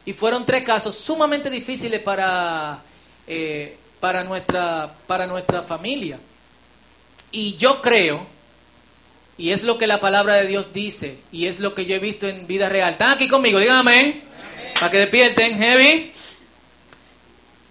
Y 0.04 0.12
fueron 0.12 0.44
tres 0.44 0.62
casos 0.62 0.94
sumamente 0.94 1.48
difíciles 1.50 2.00
para, 2.02 2.78
eh, 3.26 3.76
para, 3.98 4.22
nuestra, 4.22 4.94
para 5.06 5.26
nuestra 5.26 5.62
familia. 5.62 6.18
Y 7.32 7.56
yo 7.56 7.80
creo, 7.80 8.24
y 9.38 9.50
es 9.50 9.64
lo 9.64 9.76
que 9.76 9.86
la 9.86 10.00
palabra 10.00 10.34
de 10.34 10.46
Dios 10.46 10.72
dice, 10.72 11.18
y 11.30 11.46
es 11.46 11.60
lo 11.60 11.74
que 11.74 11.84
yo 11.84 11.94
he 11.94 11.98
visto 11.98 12.26
en 12.26 12.46
vida 12.46 12.68
real. 12.68 12.92
¿Están 12.92 13.10
aquí 13.10 13.28
conmigo? 13.28 13.58
Díganme, 13.58 14.22
para 14.80 14.90
que 14.90 14.98
despierten, 14.98 15.58
heavy. 15.58 16.12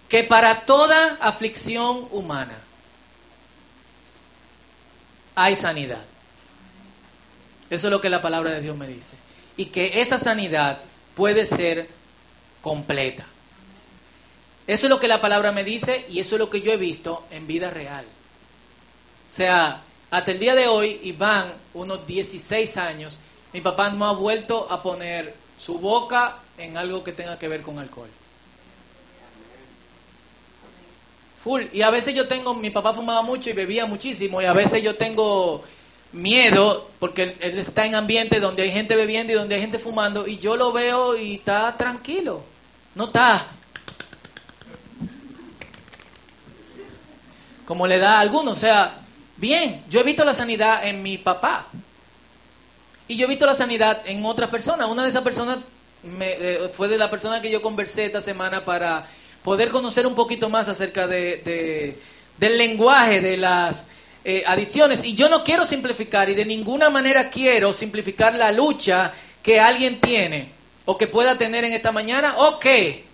Que 0.08 0.22
para 0.22 0.60
toda 0.60 1.18
aflicción 1.20 2.06
humana, 2.12 2.56
hay 5.34 5.56
sanidad. 5.56 6.04
Eso 7.68 7.88
es 7.88 7.90
lo 7.90 8.00
que 8.00 8.08
la 8.08 8.22
palabra 8.22 8.52
de 8.52 8.60
Dios 8.60 8.76
me 8.76 8.86
dice. 8.86 9.16
Y 9.56 9.66
que 9.66 10.00
esa 10.00 10.18
sanidad 10.18 10.78
puede 11.16 11.44
ser 11.44 11.88
completa. 12.62 13.26
Eso 14.68 14.86
es 14.86 14.90
lo 14.90 15.00
que 15.00 15.08
la 15.08 15.20
palabra 15.20 15.50
me 15.50 15.64
dice 15.64 16.06
y 16.08 16.20
eso 16.20 16.36
es 16.36 16.40
lo 16.40 16.50
que 16.50 16.60
yo 16.60 16.72
he 16.72 16.76
visto 16.76 17.26
en 17.30 17.46
vida 17.46 17.70
real. 17.70 18.04
O 19.32 19.34
sea, 19.34 19.82
hasta 20.16 20.30
el 20.30 20.38
día 20.38 20.54
de 20.54 20.66
hoy, 20.66 20.98
y 21.02 21.14
unos 21.74 22.06
16 22.06 22.78
años, 22.78 23.18
mi 23.52 23.60
papá 23.60 23.90
no 23.90 24.06
ha 24.06 24.12
vuelto 24.12 24.66
a 24.70 24.82
poner 24.82 25.34
su 25.58 25.78
boca 25.78 26.36
en 26.56 26.78
algo 26.78 27.04
que 27.04 27.12
tenga 27.12 27.38
que 27.38 27.48
ver 27.48 27.60
con 27.60 27.78
alcohol. 27.78 28.08
Y 31.70 31.82
a 31.82 31.90
veces 31.90 32.14
yo 32.14 32.26
tengo, 32.26 32.54
mi 32.54 32.70
papá 32.70 32.94
fumaba 32.94 33.20
mucho 33.20 33.50
y 33.50 33.52
bebía 33.52 33.84
muchísimo, 33.84 34.40
y 34.40 34.46
a 34.46 34.54
veces 34.54 34.82
yo 34.82 34.96
tengo 34.96 35.62
miedo 36.12 36.88
porque 36.98 37.36
él, 37.38 37.58
está 37.58 37.84
en 37.84 37.94
ambientes 37.94 38.40
donde 38.40 38.62
hay 38.62 38.72
gente 38.72 38.96
bebiendo 38.96 39.34
y 39.34 39.36
donde 39.36 39.56
hay 39.56 39.60
gente 39.60 39.78
fumando, 39.78 40.26
y 40.26 40.38
yo 40.38 40.56
lo 40.56 40.72
veo 40.72 41.14
y 41.14 41.34
está 41.34 41.76
tranquilo. 41.76 42.42
No 42.94 43.04
está. 43.04 43.48
Como 47.66 47.86
le 47.86 47.98
da 47.98 48.16
a 48.16 48.20
algunos. 48.20 48.56
O 48.56 48.60
sea, 48.60 49.05
bien, 49.36 49.82
yo 49.88 50.00
he 50.00 50.04
visto 50.04 50.24
la 50.24 50.34
sanidad 50.34 50.86
en 50.86 51.02
mi 51.02 51.18
papá. 51.18 51.66
Y 53.08 53.16
yo 53.16 53.26
he 53.26 53.28
visto 53.28 53.46
la 53.46 53.54
sanidad 53.54 54.02
en 54.06 54.24
otras 54.24 54.50
personas. 54.50 54.88
Una 54.88 55.02
de 55.02 55.10
esas 55.10 55.22
personas 55.22 55.58
me, 56.02 56.32
eh, 56.32 56.70
fue 56.74 56.88
de 56.88 56.98
la 56.98 57.10
persona 57.10 57.40
que 57.40 57.50
yo 57.50 57.62
conversé 57.62 58.06
esta 58.06 58.20
semana 58.20 58.64
para 58.64 59.06
poder 59.42 59.70
conocer 59.70 60.06
un 60.06 60.14
poquito 60.14 60.48
más 60.48 60.68
acerca 60.68 61.06
de, 61.06 61.96
del 62.36 62.58
lenguaje 62.58 63.20
de 63.20 63.36
las 63.36 63.86
eh, 64.24 64.42
adicciones. 64.44 65.04
Y 65.04 65.14
yo 65.14 65.28
no 65.28 65.44
quiero 65.44 65.64
simplificar 65.64 66.28
y 66.28 66.34
de 66.34 66.44
ninguna 66.44 66.90
manera 66.90 67.30
quiero 67.30 67.72
simplificar 67.72 68.34
la 68.34 68.50
lucha 68.50 69.12
que 69.42 69.60
alguien 69.60 70.00
tiene 70.00 70.48
o 70.84 70.98
que 70.98 71.06
pueda 71.06 71.38
tener 71.38 71.64
en 71.64 71.72
esta 71.72 71.92
mañana 71.92 72.34
o 72.38 72.58
que 72.58 73.04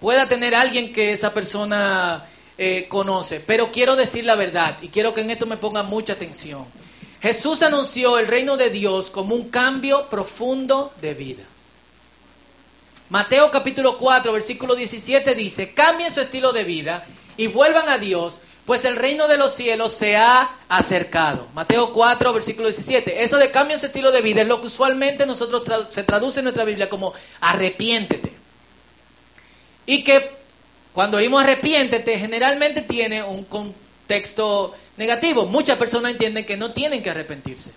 pueda 0.00 0.28
tener 0.28 0.54
alguien 0.54 0.92
que 0.92 1.12
esa 1.12 1.34
persona 1.34 2.24
eh, 2.56 2.86
conoce. 2.88 3.40
Pero 3.40 3.72
quiero 3.72 3.96
decir 3.96 4.24
la 4.24 4.36
verdad 4.36 4.76
y 4.80 4.88
quiero 4.88 5.12
que 5.12 5.22
en 5.22 5.30
esto 5.30 5.46
me 5.46 5.56
ponga 5.56 5.82
mucha 5.82 6.12
atención. 6.12 6.64
Jesús 7.20 7.62
anunció 7.62 8.18
el 8.18 8.26
reino 8.26 8.56
de 8.56 8.70
Dios 8.70 9.10
como 9.10 9.34
un 9.34 9.48
cambio 9.48 10.08
profundo 10.08 10.92
de 11.00 11.14
vida. 11.14 11.42
Mateo 13.10 13.50
capítulo 13.50 13.98
4, 13.98 14.32
versículo 14.32 14.74
17 14.74 15.34
dice, 15.34 15.72
cambien 15.72 16.10
su 16.10 16.20
estilo 16.20 16.52
de 16.52 16.64
vida 16.64 17.06
y 17.36 17.46
vuelvan 17.46 17.88
a 17.88 17.98
Dios, 17.98 18.40
pues 18.66 18.84
el 18.84 18.96
reino 18.96 19.26
de 19.28 19.36
los 19.36 19.54
cielos 19.54 19.92
se 19.92 20.16
ha 20.16 20.50
acercado. 20.68 21.48
Mateo 21.54 21.92
4, 21.92 22.32
versículo 22.32 22.68
17. 22.68 23.22
Eso 23.22 23.36
de 23.36 23.50
cambien 23.50 23.78
su 23.78 23.86
estilo 23.86 24.10
de 24.10 24.22
vida 24.22 24.42
es 24.42 24.48
lo 24.48 24.60
que 24.60 24.68
usualmente 24.68 25.26
nosotros 25.26 25.62
se 25.90 26.02
traduce 26.02 26.40
en 26.40 26.44
nuestra 26.44 26.64
Biblia 26.64 26.88
como 26.88 27.14
arrepiéntete. 27.40 28.32
Y 29.86 30.02
que 30.02 30.43
cuando 30.94 31.18
oímos 31.18 31.42
arrepiéntete 31.42 32.18
generalmente 32.18 32.80
tiene 32.80 33.22
un 33.22 33.44
contexto 33.44 34.74
negativo. 34.96 35.44
Muchas 35.44 35.76
personas 35.76 36.12
entienden 36.12 36.46
que 36.46 36.56
no 36.56 36.70
tienen 36.70 37.02
que 37.02 37.10
arrepentirse. 37.10 37.72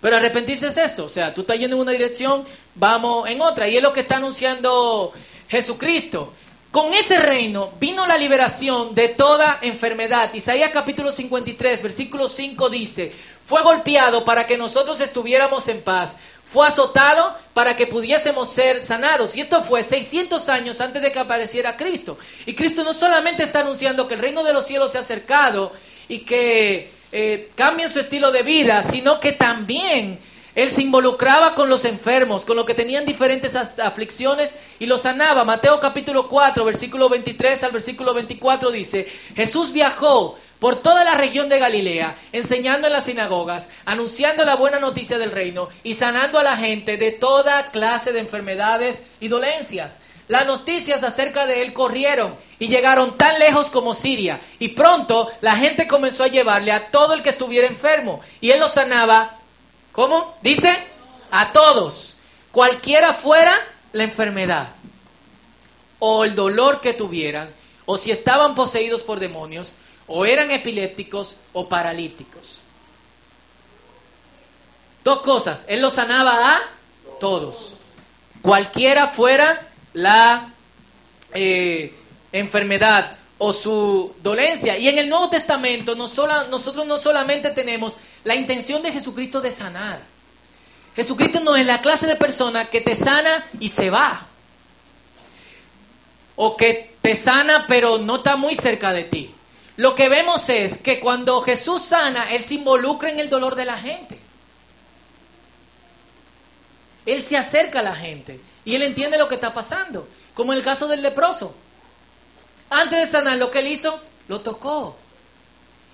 Pero 0.00 0.16
arrepentirse 0.16 0.68
es 0.68 0.76
esto, 0.76 1.06
o 1.06 1.08
sea, 1.08 1.34
tú 1.34 1.40
estás 1.40 1.58
yendo 1.58 1.74
en 1.74 1.82
una 1.82 1.90
dirección, 1.90 2.44
vamos 2.76 3.28
en 3.28 3.40
otra, 3.40 3.68
y 3.68 3.76
es 3.76 3.82
lo 3.82 3.92
que 3.92 4.00
está 4.00 4.18
anunciando 4.18 5.12
Jesucristo. 5.48 6.32
Con 6.70 6.94
ese 6.94 7.18
reino 7.18 7.72
vino 7.80 8.06
la 8.06 8.16
liberación 8.16 8.94
de 8.94 9.08
toda 9.08 9.58
enfermedad. 9.62 10.32
Isaías 10.34 10.70
capítulo 10.72 11.10
53, 11.10 11.82
versículo 11.82 12.28
5 12.28 12.70
dice, 12.70 13.12
fue 13.44 13.62
golpeado 13.62 14.24
para 14.24 14.46
que 14.46 14.56
nosotros 14.56 15.00
estuviéramos 15.00 15.66
en 15.66 15.80
paz, 15.80 16.16
fue 16.50 16.66
azotado 16.66 17.36
para 17.52 17.76
que 17.76 17.86
pudiésemos 17.86 18.50
ser 18.50 18.80
sanados. 18.80 19.36
Y 19.36 19.40
esto 19.40 19.62
fue 19.62 19.82
600 19.82 20.48
años 20.48 20.80
antes 20.80 21.02
de 21.02 21.12
que 21.12 21.18
apareciera 21.18 21.76
Cristo. 21.76 22.18
Y 22.46 22.54
Cristo 22.54 22.84
no 22.84 22.94
solamente 22.94 23.42
está 23.42 23.60
anunciando 23.60 24.08
que 24.08 24.14
el 24.14 24.20
reino 24.20 24.42
de 24.42 24.52
los 24.52 24.66
cielos 24.66 24.92
se 24.92 24.98
ha 24.98 25.02
acercado 25.02 25.72
y 26.08 26.20
que 26.20 26.90
eh, 27.12 27.50
cambien 27.54 27.90
su 27.90 28.00
estilo 28.00 28.32
de 28.32 28.42
vida, 28.42 28.82
sino 28.82 29.20
que 29.20 29.32
también 29.32 30.18
Él 30.54 30.70
se 30.70 30.82
involucraba 30.82 31.54
con 31.54 31.68
los 31.68 31.84
enfermos, 31.84 32.46
con 32.46 32.56
los 32.56 32.64
que 32.64 32.74
tenían 32.74 33.04
diferentes 33.04 33.54
aflicciones 33.54 34.56
y 34.78 34.86
los 34.86 35.02
sanaba. 35.02 35.44
Mateo 35.44 35.80
capítulo 35.80 36.28
4, 36.28 36.64
versículo 36.64 37.10
23 37.10 37.64
al 37.64 37.72
versículo 37.72 38.14
24 38.14 38.70
dice, 38.70 39.06
Jesús 39.36 39.72
viajó 39.72 40.38
por 40.58 40.82
toda 40.82 41.04
la 41.04 41.14
región 41.14 41.48
de 41.48 41.58
Galilea, 41.58 42.16
enseñando 42.32 42.86
en 42.86 42.92
las 42.92 43.04
sinagogas, 43.04 43.68
anunciando 43.84 44.44
la 44.44 44.56
buena 44.56 44.80
noticia 44.80 45.18
del 45.18 45.30
reino 45.30 45.68
y 45.82 45.94
sanando 45.94 46.38
a 46.38 46.42
la 46.42 46.56
gente 46.56 46.96
de 46.96 47.12
toda 47.12 47.70
clase 47.70 48.12
de 48.12 48.20
enfermedades 48.20 49.02
y 49.20 49.28
dolencias. 49.28 50.00
Las 50.26 50.46
noticias 50.46 51.02
acerca 51.02 51.46
de 51.46 51.62
él 51.62 51.72
corrieron 51.72 52.34
y 52.58 52.68
llegaron 52.68 53.16
tan 53.16 53.38
lejos 53.38 53.70
como 53.70 53.94
Siria. 53.94 54.40
Y 54.58 54.68
pronto 54.68 55.30
la 55.40 55.56
gente 55.56 55.88
comenzó 55.88 56.24
a 56.24 56.28
llevarle 56.28 56.72
a 56.72 56.90
todo 56.90 57.14
el 57.14 57.22
que 57.22 57.30
estuviera 57.30 57.66
enfermo. 57.66 58.20
Y 58.40 58.50
él 58.50 58.60
los 58.60 58.72
sanaba 58.72 59.38
¿Cómo? 59.98 60.32
Dice 60.42 60.78
a 61.32 61.50
todos, 61.50 62.14
cualquiera 62.52 63.12
fuera 63.12 63.52
la 63.90 64.04
enfermedad 64.04 64.68
o 65.98 66.22
el 66.22 66.36
dolor 66.36 66.80
que 66.80 66.94
tuvieran, 66.94 67.50
o 67.84 67.98
si 67.98 68.12
estaban 68.12 68.54
poseídos 68.54 69.02
por 69.02 69.18
demonios, 69.18 69.74
o 70.08 70.24
eran 70.24 70.50
epilépticos 70.50 71.36
o 71.52 71.68
paralíticos. 71.68 72.58
Dos 75.04 75.22
cosas, 75.22 75.64
él 75.68 75.80
los 75.80 75.94
sanaba 75.94 76.54
a 76.54 76.60
todos, 77.20 77.74
cualquiera 78.42 79.08
fuera 79.08 79.68
la 79.94 80.52
eh, 81.32 81.94
enfermedad 82.32 83.16
o 83.38 83.52
su 83.52 84.14
dolencia. 84.22 84.76
Y 84.76 84.88
en 84.88 84.98
el 84.98 85.08
Nuevo 85.08 85.30
Testamento 85.30 85.94
nosotros 85.94 86.86
no 86.86 86.98
solamente 86.98 87.50
tenemos 87.50 87.96
la 88.24 88.34
intención 88.34 88.82
de 88.82 88.92
Jesucristo 88.92 89.40
de 89.40 89.50
sanar. 89.50 90.00
Jesucristo 90.96 91.40
no 91.40 91.54
es 91.54 91.64
la 91.64 91.80
clase 91.80 92.06
de 92.06 92.16
persona 92.16 92.66
que 92.66 92.80
te 92.80 92.94
sana 92.94 93.46
y 93.60 93.68
se 93.68 93.88
va. 93.88 94.26
O 96.34 96.56
que 96.56 96.96
te 97.00 97.14
sana 97.14 97.66
pero 97.68 97.98
no 97.98 98.16
está 98.16 98.36
muy 98.36 98.54
cerca 98.54 98.92
de 98.92 99.04
ti. 99.04 99.34
Lo 99.78 99.94
que 99.94 100.08
vemos 100.08 100.48
es 100.48 100.78
que 100.78 100.98
cuando 100.98 101.40
Jesús 101.40 101.82
sana, 101.82 102.32
Él 102.32 102.42
se 102.42 102.54
involucra 102.54 103.10
en 103.10 103.20
el 103.20 103.30
dolor 103.30 103.54
de 103.54 103.64
la 103.64 103.78
gente. 103.78 104.18
Él 107.06 107.22
se 107.22 107.36
acerca 107.36 107.78
a 107.78 107.84
la 107.84 107.94
gente 107.94 108.40
y 108.64 108.74
Él 108.74 108.82
entiende 108.82 109.16
lo 109.16 109.28
que 109.28 109.36
está 109.36 109.54
pasando. 109.54 110.08
Como 110.34 110.52
en 110.52 110.58
el 110.58 110.64
caso 110.64 110.88
del 110.88 111.00
leproso. 111.00 111.54
Antes 112.70 112.98
de 112.98 113.06
sanar, 113.06 113.36
lo 113.36 113.52
que 113.52 113.60
Él 113.60 113.68
hizo, 113.68 114.00
lo 114.26 114.40
tocó. 114.40 114.96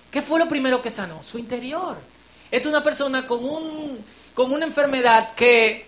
¿Qué 0.09 0.23
fue 0.23 0.39
lo 0.39 0.49
primero 0.49 0.81
que 0.81 0.89
sanó? 0.89 1.21
Su 1.21 1.37
interior. 1.37 1.95
Esta 2.49 2.67
es 2.67 2.73
una 2.73 2.83
persona 2.83 3.27
con, 3.27 3.45
un, 3.45 4.03
con 4.33 4.51
una 4.51 4.65
enfermedad 4.65 5.35
que 5.35 5.85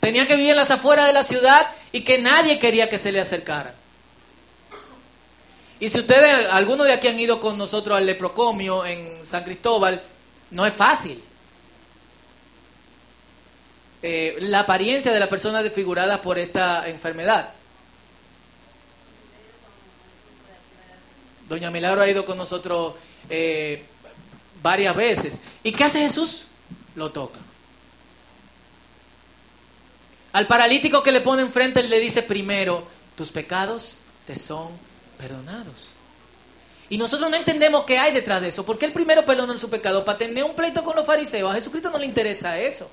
tenía 0.00 0.26
que 0.26 0.34
vivir 0.34 0.50
en 0.50 0.56
las 0.56 0.72
afueras 0.72 1.06
de 1.06 1.12
la 1.12 1.22
ciudad 1.22 1.64
y 1.92 2.02
que 2.02 2.18
nadie 2.18 2.58
quería 2.58 2.90
que 2.90 2.98
se 2.98 3.12
le 3.12 3.20
acercara. 3.20 3.72
Y 5.82 5.88
si 5.88 5.98
ustedes, 5.98 6.48
algunos 6.52 6.86
de 6.86 6.92
aquí 6.92 7.08
han 7.08 7.18
ido 7.18 7.40
con 7.40 7.58
nosotros 7.58 7.98
al 7.98 8.06
leprocomio 8.06 8.86
en 8.86 9.26
San 9.26 9.42
Cristóbal, 9.42 10.00
no 10.52 10.64
es 10.64 10.72
fácil. 10.72 11.20
Eh, 14.00 14.36
la 14.42 14.60
apariencia 14.60 15.10
de 15.10 15.18
las 15.18 15.28
personas 15.28 15.64
desfiguradas 15.64 16.20
por 16.20 16.38
esta 16.38 16.88
enfermedad. 16.88 17.48
Doña 21.48 21.72
Milagro 21.72 22.02
ha 22.02 22.08
ido 22.08 22.24
con 22.24 22.38
nosotros 22.38 22.94
eh, 23.28 23.82
varias 24.62 24.94
veces. 24.94 25.40
¿Y 25.64 25.72
qué 25.72 25.82
hace 25.82 25.98
Jesús? 25.98 26.44
Lo 26.94 27.10
toca. 27.10 27.40
Al 30.32 30.46
paralítico 30.46 31.02
que 31.02 31.10
le 31.10 31.22
pone 31.22 31.42
enfrente, 31.42 31.80
él 31.80 31.90
le 31.90 31.98
dice 31.98 32.22
primero, 32.22 32.86
tus 33.16 33.32
pecados 33.32 33.96
te 34.28 34.36
son 34.36 34.91
perdonados. 35.22 35.86
Y 36.90 36.98
nosotros 36.98 37.30
no 37.30 37.36
entendemos 37.36 37.84
qué 37.84 37.96
hay 37.96 38.12
detrás 38.12 38.42
de 38.42 38.48
eso. 38.48 38.66
porque 38.66 38.86
el 38.86 38.92
primero 38.92 39.24
perdonó 39.24 39.56
su 39.56 39.70
pecado? 39.70 40.04
Para 40.04 40.18
tener 40.18 40.42
un 40.44 40.54
pleito 40.54 40.82
con 40.82 40.96
los 40.96 41.06
fariseos. 41.06 41.50
A 41.50 41.54
Jesucristo 41.54 41.90
no 41.90 41.98
le 41.98 42.06
interesa 42.06 42.58
eso. 42.58 42.90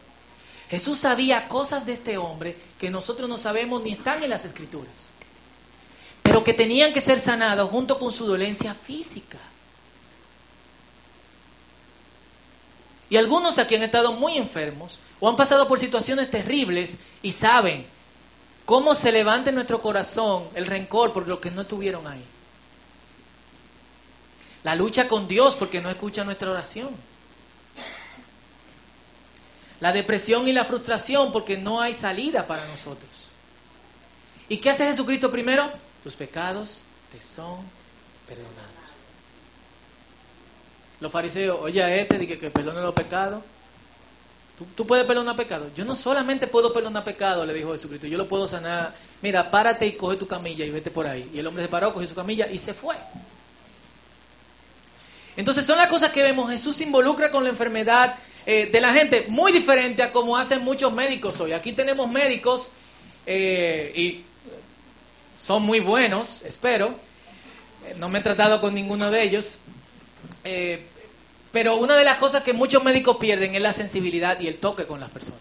Jesús 0.70 1.00
sabía 1.00 1.48
cosas 1.48 1.86
de 1.86 1.94
este 1.94 2.18
hombre 2.18 2.56
que 2.80 2.92
nosotros 2.92 3.28
no 3.28 3.38
sabemos 3.38 3.82
ni 3.82 3.94
están 3.94 4.22
en 4.24 4.30
las 4.30 4.46
escrituras. 4.46 5.10
Pero 6.22 6.44
que 6.44 6.54
tenían 6.54 6.94
que 6.94 7.02
ser 7.02 7.20
sanados 7.20 7.72
junto 7.72 7.98
con 7.98 8.14
su 8.14 8.28
dolencia 8.28 8.76
física. 8.76 9.40
Y 13.10 13.18
algunos 13.18 13.58
aquí 13.58 13.76
han 13.76 13.82
estado 13.82 14.14
muy 14.14 14.38
enfermos 14.38 15.00
o 15.20 15.28
han 15.28 15.36
pasado 15.36 15.68
por 15.68 15.80
situaciones 15.80 16.30
terribles 16.30 17.00
y 17.24 17.32
saben 17.32 17.86
cómo 18.70 18.94
se 18.94 19.12
levanta 19.12 19.50
en 19.50 19.56
nuestro 19.56 19.82
corazón 19.82 20.48
el 20.54 20.68
rencor 20.68 21.12
por 21.12 21.28
lo 21.28 21.42
que 21.42 21.50
no 21.50 21.62
estuvieron 21.62 22.06
ahí. 22.06 22.24
La 24.64 24.76
lucha 24.76 25.08
con 25.08 25.28
Dios 25.28 25.56
porque 25.56 25.82
no 25.82 25.90
escucha 25.90 26.24
nuestra 26.24 26.52
oración. 26.52 26.90
La 29.80 29.92
depresión 29.92 30.48
y 30.48 30.54
la 30.54 30.66
frustración 30.66 31.32
porque 31.32 31.58
no 31.58 31.82
hay 31.82 31.96
salida 31.96 32.46
para 32.46 32.68
nosotros. 32.68 33.30
¿Y 34.50 34.58
qué 34.58 34.70
hace 34.70 34.86
Jesucristo 34.86 35.32
primero? 35.32 35.68
Tus 36.04 36.16
pecados 36.16 36.82
te 37.12 37.20
son 37.24 37.62
perdonados. 38.28 38.54
Los 41.00 41.12
fariseos, 41.12 41.58
oye 41.60 41.82
a 41.82 41.96
este, 41.96 42.20
dije 42.20 42.38
que 42.38 42.52
perdone 42.52 42.82
los 42.82 42.94
pecados. 42.94 43.44
¿Tú, 44.76 44.86
puedes 44.86 45.06
perdonar 45.06 45.36
pecados. 45.36 45.70
Yo 45.76 45.86
no 45.86 45.96
solamente 45.96 46.48
puedo 46.48 46.74
perdonar 46.74 47.04
pecados, 47.04 47.48
le 47.48 47.54
dijo 47.54 47.72
Jesucristo, 47.72 48.08
yo 48.08 48.18
lo 48.18 48.28
puedo 48.28 48.48
sanar. 48.48 48.94
Mira, 49.22 49.50
párate 49.50 49.86
y 49.86 49.94
coge 49.94 50.18
tu 50.18 50.28
camilla 50.28 50.66
y 50.66 50.70
vete 50.70 50.92
por 50.92 51.08
ahí. 51.08 51.30
Y 51.34 51.40
el 51.40 51.48
hombre 51.48 51.64
se 51.64 51.70
paró, 51.70 51.94
cogió 51.94 52.08
su 52.08 52.16
camilla 52.16 52.48
y 52.52 52.58
se 52.58 52.74
fue. 52.74 52.96
Entonces 55.38 55.66
son 55.66 55.78
las 55.78 55.88
cosas 55.88 56.12
que 56.12 56.22
vemos. 56.22 56.50
Jesús 56.52 56.76
se 56.76 56.84
involucra 56.84 57.32
con 57.32 57.44
la 57.44 57.50
enfermedad 57.50 58.16
eh, 58.46 58.70
de 58.72 58.82
la 58.82 58.94
gente, 58.94 59.26
muy 59.30 59.52
diferente 59.52 60.04
a 60.04 60.12
como 60.12 60.36
hacen 60.36 60.64
muchos 60.64 60.92
médicos 60.92 61.40
hoy. 61.40 61.54
Aquí 61.54 61.72
tenemos 61.72 62.10
médicos 62.10 62.72
eh, 63.26 63.94
y 63.96 64.24
son 65.36 65.64
muy 65.64 65.80
buenos, 65.80 66.42
espero. 66.42 66.94
No 67.98 68.10
me 68.10 68.20
he 68.20 68.22
tratado 68.22 68.60
con 68.60 68.74
ninguno 68.74 69.10
de 69.10 69.24
ellos, 69.24 69.58
eh, 70.44 70.86
pero 71.52 71.78
una 71.78 71.96
de 71.96 72.04
las 72.04 72.18
cosas 72.18 72.44
que 72.44 72.54
muchos 72.54 72.84
médicos 72.84 73.18
pierden 73.18 73.56
es 73.56 73.62
la 73.62 73.74
sensibilidad 73.74 74.40
y 74.40 74.48
el 74.48 74.58
toque 74.58 74.86
con 74.86 75.00
las 75.00 75.10
personas. 75.10 75.40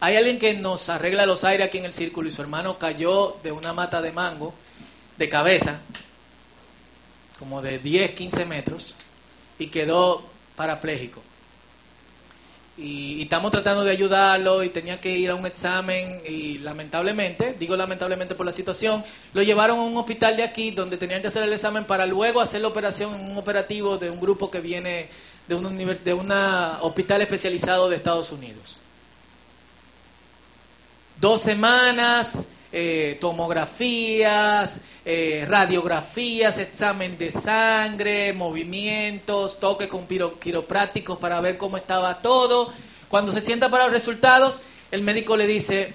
Hay 0.00 0.16
alguien 0.16 0.38
que 0.38 0.54
nos 0.54 0.88
arregla 0.88 1.26
los 1.26 1.44
aires 1.44 1.66
aquí 1.66 1.78
en 1.78 1.84
el 1.84 1.92
círculo 1.92 2.28
y 2.28 2.32
su 2.32 2.42
hermano 2.42 2.78
cayó 2.78 3.36
de 3.42 3.52
una 3.52 3.72
mata 3.72 4.00
de 4.00 4.12
mango 4.12 4.54
de 5.18 5.28
cabeza, 5.28 5.78
como 7.38 7.60
de 7.60 7.78
10, 7.78 8.12
15 8.14 8.46
metros, 8.46 8.94
y 9.58 9.66
quedó 9.66 10.24
parapléjico 10.56 11.22
y, 12.80 13.22
estamos 13.22 13.50
tratando 13.50 13.84
de 13.84 13.92
ayudarlo 13.92 14.64
y 14.64 14.70
tenía 14.70 15.00
que 15.00 15.16
ir 15.16 15.30
a 15.30 15.34
un 15.34 15.46
examen 15.46 16.20
y 16.26 16.58
lamentablemente, 16.58 17.54
digo 17.58 17.76
lamentablemente 17.76 18.34
por 18.34 18.46
la 18.46 18.52
situación, 18.52 19.04
lo 19.34 19.42
llevaron 19.42 19.78
a 19.78 19.82
un 19.82 19.96
hospital 19.96 20.36
de 20.36 20.42
aquí 20.42 20.70
donde 20.70 20.96
tenían 20.96 21.20
que 21.20 21.28
hacer 21.28 21.42
el 21.42 21.52
examen 21.52 21.84
para 21.84 22.06
luego 22.06 22.40
hacer 22.40 22.60
la 22.62 22.68
operación 22.68 23.14
en 23.14 23.30
un 23.30 23.38
operativo 23.38 23.98
de 23.98 24.10
un 24.10 24.18
grupo 24.18 24.50
que 24.50 24.60
viene 24.60 25.08
de 25.46 25.54
un 26.14 26.30
hospital 26.80 27.22
especializado 27.22 27.88
de 27.88 27.96
Estados 27.96 28.32
Unidos. 28.32 28.78
Dos 31.20 31.42
semanas, 31.42 32.46
eh, 32.72 33.18
tomografías, 33.20 34.80
eh, 35.04 35.44
radiografías, 35.48 36.58
examen 36.58 37.18
de 37.18 37.30
sangre, 37.32 38.32
movimientos, 38.32 39.58
toque 39.58 39.88
con 39.88 40.06
quiroprácticos 40.06 41.18
para 41.18 41.40
ver 41.40 41.56
cómo 41.56 41.76
estaba 41.76 42.22
todo. 42.22 42.72
Cuando 43.08 43.32
se 43.32 43.40
sienta 43.40 43.68
para 43.68 43.84
los 43.84 43.92
resultados, 43.92 44.62
el 44.90 45.02
médico 45.02 45.36
le 45.36 45.46
dice, 45.46 45.92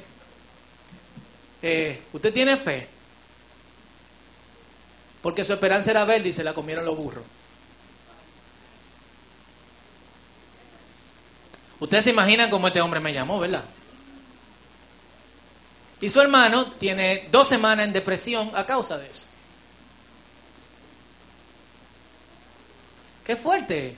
eh, 1.62 2.02
¿usted 2.12 2.34
tiene 2.34 2.58
fe? 2.58 2.88
Porque 5.22 5.46
su 5.46 5.54
esperanza 5.54 5.92
era 5.92 6.04
verde 6.04 6.30
y 6.30 6.34
se 6.34 6.44
la 6.44 6.54
comieron 6.54 6.86
los 6.86 6.98
burros. 6.98 7.24
Ustedes 11.80 12.04
se 12.04 12.10
imaginan 12.10 12.50
cómo 12.50 12.68
este 12.68 12.82
hombre 12.82 13.00
me 13.00 13.14
llamó, 13.14 13.40
¿verdad? 13.40 13.64
Y 16.02 16.10
su 16.10 16.20
hermano 16.20 16.72
tiene 16.74 17.28
dos 17.32 17.48
semanas 17.48 17.86
en 17.86 17.94
depresión 17.94 18.52
a 18.54 18.66
causa 18.66 18.98
de 18.98 19.10
eso. 19.10 19.24
Qué 23.26 23.36
fuerte. 23.36 23.96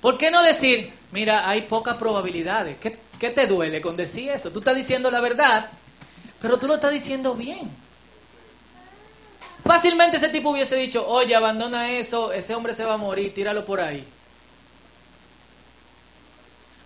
¿Por 0.00 0.16
qué 0.16 0.30
no 0.30 0.42
decir, 0.42 0.92
mira, 1.12 1.48
hay 1.48 1.62
pocas 1.62 1.96
probabilidades? 1.96 2.78
¿Qué, 2.78 2.98
¿Qué, 3.18 3.30
te 3.30 3.46
duele 3.46 3.82
con 3.82 3.96
decir 3.96 4.30
eso? 4.30 4.50
Tú 4.50 4.60
estás 4.60 4.74
diciendo 4.74 5.10
la 5.10 5.20
verdad, 5.20 5.70
pero 6.40 6.58
tú 6.58 6.66
lo 6.66 6.76
estás 6.76 6.92
diciendo 6.92 7.34
bien. 7.34 7.70
Fácilmente 9.62 10.16
ese 10.16 10.30
tipo 10.30 10.50
hubiese 10.50 10.76
dicho, 10.76 11.06
oye, 11.06 11.34
abandona 11.34 11.90
eso, 11.90 12.32
ese 12.32 12.54
hombre 12.54 12.74
se 12.74 12.84
va 12.84 12.94
a 12.94 12.96
morir, 12.96 13.34
tíralo 13.34 13.64
por 13.66 13.80
ahí. 13.80 14.04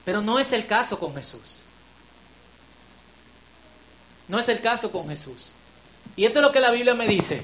Pero 0.04 0.20
no 0.20 0.38
es 0.38 0.52
el 0.52 0.66
caso 0.66 0.98
con 0.98 1.14
Jesús. 1.14 1.63
No 4.28 4.38
es 4.38 4.48
el 4.48 4.60
caso 4.60 4.90
con 4.90 5.08
Jesús. 5.08 5.52
Y 6.16 6.24
esto 6.24 6.38
es 6.38 6.44
lo 6.44 6.52
que 6.52 6.60
la 6.60 6.70
Biblia 6.70 6.94
me 6.94 7.06
dice. 7.06 7.42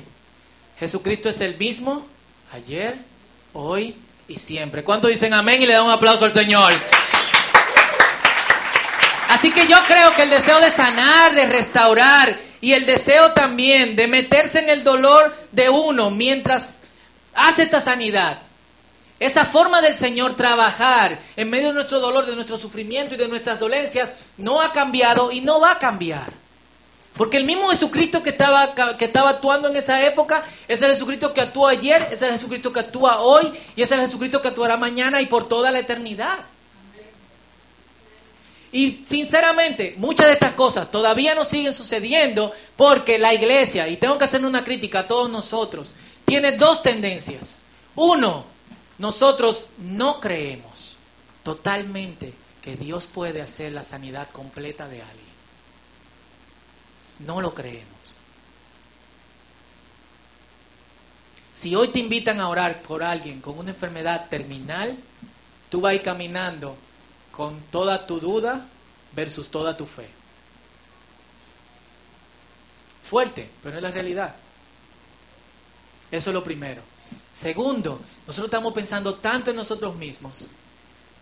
Jesucristo 0.79 1.29
es 1.29 1.41
el 1.41 1.57
mismo 1.59 2.07
ayer, 2.53 2.97
hoy 3.53 3.95
y 4.29 4.37
siempre. 4.37 4.83
¿Cuántos 4.83 5.11
dicen 5.11 5.35
amén 5.35 5.61
y 5.61 5.67
le 5.67 5.75
dan 5.75 5.85
un 5.85 5.91
aplauso 5.91 6.25
al 6.25 6.33
Señor? 6.33 6.73
Así 9.29 9.53
que 9.53 9.67
yo 9.67 9.77
creo 9.87 10.15
que 10.15 10.23
el 10.23 10.31
deseo 10.31 10.61
de 10.61 10.71
sanar, 10.71 11.35
de 11.35 11.47
restaurar 11.47 12.37
y 12.61 12.73
el 12.73 12.87
deseo 12.87 13.33
también 13.33 13.95
de 13.95 14.09
meterse 14.09 14.59
en 14.59 14.69
el 14.69 14.83
dolor 14.83 15.35
de 15.53 15.71
uno 15.71 16.11
mientras 16.11 16.79
hace 17.35 17.63
esta 17.63 17.81
sanidad. 17.81 18.39
Esa 19.21 19.45
forma 19.45 19.83
del 19.83 19.95
Señor 19.95 20.35
trabajar 20.35 21.19
en 21.37 21.51
medio 21.51 21.69
de 21.69 21.75
nuestro 21.75 22.01
dolor, 22.01 22.27
de 22.27 22.35
nuestro 22.35 22.57
sufrimiento 22.57 23.15
y 23.15 23.19
de 23.19 23.29
nuestras 23.29 23.61
dolencias 23.61 24.15
no 24.39 24.63
ha 24.63 24.73
cambiado 24.73 25.31
y 25.31 25.43
no 25.43 25.61
va 25.61 25.73
a 25.73 25.79
cambiar. 25.79 26.40
Porque 27.21 27.37
el 27.37 27.45
mismo 27.45 27.69
Jesucristo 27.69 28.23
que 28.23 28.31
estaba, 28.31 28.75
que 28.97 29.05
estaba 29.05 29.29
actuando 29.29 29.69
en 29.69 29.77
esa 29.77 30.03
época 30.07 30.43
es 30.67 30.81
el 30.81 30.93
Jesucristo 30.93 31.35
que 31.35 31.43
actuó 31.43 31.69
ayer, 31.69 32.09
es 32.11 32.23
el 32.23 32.33
Jesucristo 32.33 32.73
que 32.73 32.81
actúa 32.81 33.21
hoy 33.21 33.53
y 33.77 33.83
es 33.83 33.91
el 33.91 34.01
Jesucristo 34.01 34.41
que 34.41 34.49
actuará 34.49 34.79
mañana 34.79 35.21
y 35.21 35.27
por 35.27 35.47
toda 35.47 35.71
la 35.71 35.81
eternidad. 35.81 36.39
Y 38.73 39.03
sinceramente, 39.05 39.97
muchas 39.99 40.29
de 40.29 40.33
estas 40.33 40.55
cosas 40.55 40.91
todavía 40.91 41.35
no 41.35 41.45
siguen 41.45 41.75
sucediendo 41.75 42.53
porque 42.75 43.19
la 43.19 43.35
iglesia, 43.35 43.87
y 43.89 43.99
tengo 43.99 44.17
que 44.17 44.25
hacer 44.25 44.43
una 44.43 44.65
crítica 44.65 45.01
a 45.01 45.07
todos 45.07 45.29
nosotros, 45.29 45.91
tiene 46.25 46.53
dos 46.53 46.83
tendencias. 46.83 47.59
Uno, 47.97 48.47
nosotros 48.97 49.69
no 49.77 50.21
creemos 50.21 50.97
totalmente 51.43 52.33
que 52.63 52.77
Dios 52.77 53.05
puede 53.05 53.43
hacer 53.43 53.73
la 53.73 53.85
sanidad 53.85 54.31
completa 54.31 54.89
de 54.89 55.03
alguien. 55.03 55.20
No 57.21 57.41
lo 57.41 57.55
creemos. 57.55 58.01
Si 61.55 61.75
hoy 61.75 61.89
te 61.89 61.99
invitan 61.99 62.41
a 62.41 62.49
orar 62.49 62.81
por 62.81 63.03
alguien 63.03 63.41
con 63.41 63.59
una 63.59 63.71
enfermedad 63.71 64.29
terminal, 64.31 64.97
tú 65.69 65.83
vas 65.83 66.01
caminando 66.01 66.75
con 67.33 67.61
toda 67.71 68.07
tu 68.07 68.19
duda 68.19 68.67
versus 69.13 69.51
toda 69.51 69.77
tu 69.77 69.85
fe. 69.85 70.09
Fuerte, 73.03 73.51
pero 73.63 73.77
es 73.77 73.83
la 73.83 73.91
realidad. 73.91 74.35
Eso 76.11 76.31
es 76.31 76.35
lo 76.35 76.43
primero. 76.43 76.81
Segundo, 77.33 78.01
nosotros 78.27 78.47
estamos 78.47 78.73
pensando 78.73 79.17
tanto 79.17 79.51
en 79.51 79.57
nosotros 79.57 79.97
mismos 79.97 80.47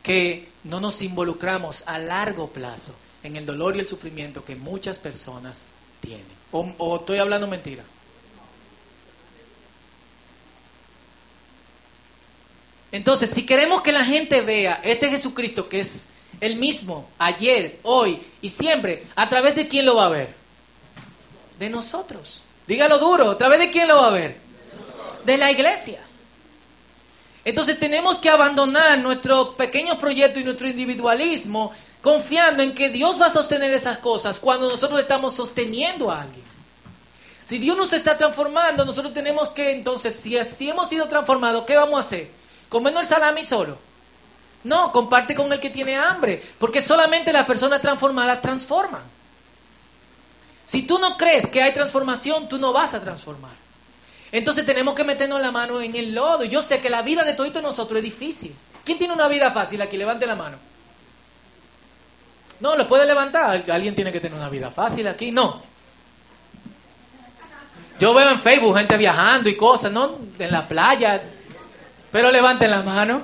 que 0.03 0.49
no 0.65 0.81
nos 0.81 1.03
involucramos 1.03 1.83
a 1.87 1.99
largo 1.99 2.49
plazo 2.49 2.95
en 3.23 3.37
el 3.37 3.45
dolor 3.45 3.77
y 3.77 3.81
el 3.81 3.89
sufrimiento 3.89 4.45
que 4.45 4.55
muchas 4.55 4.99
personas 4.99 5.65
O, 6.51 6.97
estoy 6.97 7.18
hablando 7.18 7.47
mentira. 7.47 7.85
Entonces, 12.90 13.31
si 13.31 13.44
queremos 13.44 13.83
que 13.83 13.92
la 13.92 14.05
gente 14.05 14.40
vea 14.40 14.81
este 14.83 15.11
Jesucristo 15.11 15.68
que 15.68 15.81
es 15.81 16.07
el 16.40 16.57
mismo 16.57 17.09
ayer, 17.18 17.79
hoy 17.83 18.21
y 18.40 18.49
siempre, 18.49 19.05
¿a 19.14 19.29
través 19.29 19.57
de 19.57 19.68
quién 19.68 19.85
lo 19.85 19.97
va 19.97 20.07
a 20.07 20.11
ver? 20.11 20.35
De 21.59 21.68
nosotros. 21.68 22.42
Dígalo 22.66 22.99
duro, 22.99 23.33
¿a 23.33 23.38
través 23.38 23.59
de 23.59 23.71
quién 23.71 23.88
lo 23.88 23.97
va 23.97 24.09
a 24.09 24.12
ver? 24.12 24.37
De 25.25 25.37
la 25.37 25.51
iglesia. 25.51 26.01
Entonces 27.44 27.79
tenemos 27.79 28.18
que 28.18 28.31
abandonar 28.31 28.99
nuestro 28.99 29.55
pequeño 29.55 29.99
proyecto 29.99 30.40
y 30.40 30.44
nuestro 30.44 30.68
individualismo 30.68 31.73
confiando 32.03 32.63
en 32.63 32.75
que 32.75 32.89
Dios 32.89 33.21
va 33.21 33.27
a 33.27 33.31
sostener 33.31 33.73
esas 33.73 33.99
cosas 33.99 34.39
cuando 34.39 34.69
nosotros 34.69 35.01
estamos 35.01 35.35
sosteniendo 35.35 36.11
a 36.11 36.23
alguien. 36.23 36.45
Si 37.47 37.59
Dios 37.59 37.77
nos 37.77 37.93
está 37.93 38.17
transformando, 38.17 38.85
nosotros 38.85 39.15
tenemos 39.15 39.49
que 39.51 39.73
entonces, 39.73 40.15
si 40.15 40.37
así 40.37 40.69
hemos 40.69 40.89
sido 40.89 41.09
transformados, 41.09 41.65
¿qué 41.65 41.77
vamos 41.77 41.97
a 41.97 42.01
hacer? 42.01 42.31
¿Comernos 42.69 43.03
el 43.03 43.09
salami 43.09 43.43
solo? 43.43 43.79
No, 44.65 44.93
comparte 44.93 45.35
con 45.35 45.51
el 45.53 45.61
que 45.61 45.71
tiene 45.71 45.97
hambre, 45.97 46.43
porque 46.59 46.83
solamente 46.83 47.33
las 47.33 47.47
personas 47.47 47.81
transformadas 47.81 48.43
transforman. 48.43 49.03
Si 50.67 50.83
tú 50.83 50.99
no 50.99 51.17
crees 51.17 51.47
que 51.47 51.63
hay 51.63 51.73
transformación, 51.73 52.49
tú 52.49 52.59
no 52.59 52.75
vas 52.75 52.93
a 52.93 53.01
transformar. 53.01 53.53
Entonces 54.31 54.67
tenemos 54.67 54.95
que 54.95 55.05
meternos 55.05 55.41
la 55.41 55.51
mano 55.51 55.81
en 55.81 55.97
el 55.97 56.15
lodo. 56.15 56.45
Yo 56.45 56.61
sé 56.61 56.81
que 56.81 56.91
la 56.91 57.01
vida 57.01 57.25
de 57.25 57.33
todos 57.33 57.63
nosotros 57.63 57.99
es 57.99 58.05
difícil. 58.05 58.55
¿Quién 58.85 58.99
tiene 58.99 59.15
una 59.15 59.29
vida 59.29 59.51
fácil 59.53 59.81
aquí? 59.81 59.97
Levante 59.97 60.27
la 60.27 60.35
mano. 60.35 60.59
No, 62.61 62.77
lo 62.77 62.87
puede 62.88 63.07
levantar. 63.07 63.62
Alguien 63.71 63.94
tiene 63.94 64.12
que 64.12 64.21
tener 64.21 64.38
una 64.38 64.49
vida 64.49 64.71
fácil 64.71 65.07
aquí. 65.07 65.31
No. 65.31 65.62
Yo 68.01 68.14
veo 68.14 68.31
en 68.31 68.40
Facebook 68.40 68.77
gente 68.77 68.97
viajando 68.97 69.49
y 69.49 69.57
cosas, 69.57 69.90
¿no? 69.90 70.18
En 70.38 70.53
la 70.53 70.66
playa. 70.66 71.21
Pero 72.11 72.31
levanten 72.31 72.71
la 72.71 72.83
mano. 72.83 73.23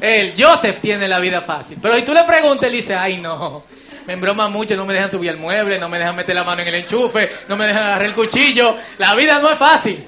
El 0.00 0.32
Joseph 0.36 0.80
tiene 0.80 1.06
la 1.06 1.18
vida 1.18 1.42
fácil. 1.42 1.78
Pero 1.80 1.94
si 1.94 2.02
tú 2.02 2.14
le 2.14 2.24
preguntas, 2.24 2.64
él 2.64 2.72
dice, 2.72 2.94
ay 2.94 3.18
no, 3.18 3.62
me 4.06 4.14
embroma 4.14 4.48
mucho, 4.48 4.74
no 4.74 4.86
me 4.86 4.94
dejan 4.94 5.10
subir 5.10 5.28
al 5.30 5.36
mueble, 5.36 5.78
no 5.78 5.90
me 5.90 5.98
dejan 5.98 6.16
meter 6.16 6.34
la 6.34 6.44
mano 6.44 6.62
en 6.62 6.68
el 6.68 6.74
enchufe, 6.76 7.30
no 7.48 7.56
me 7.56 7.66
dejan 7.66 7.82
agarrar 7.82 8.06
el 8.06 8.14
cuchillo. 8.14 8.76
La 8.96 9.14
vida 9.14 9.38
no 9.38 9.50
es 9.50 9.58
fácil. 9.58 10.02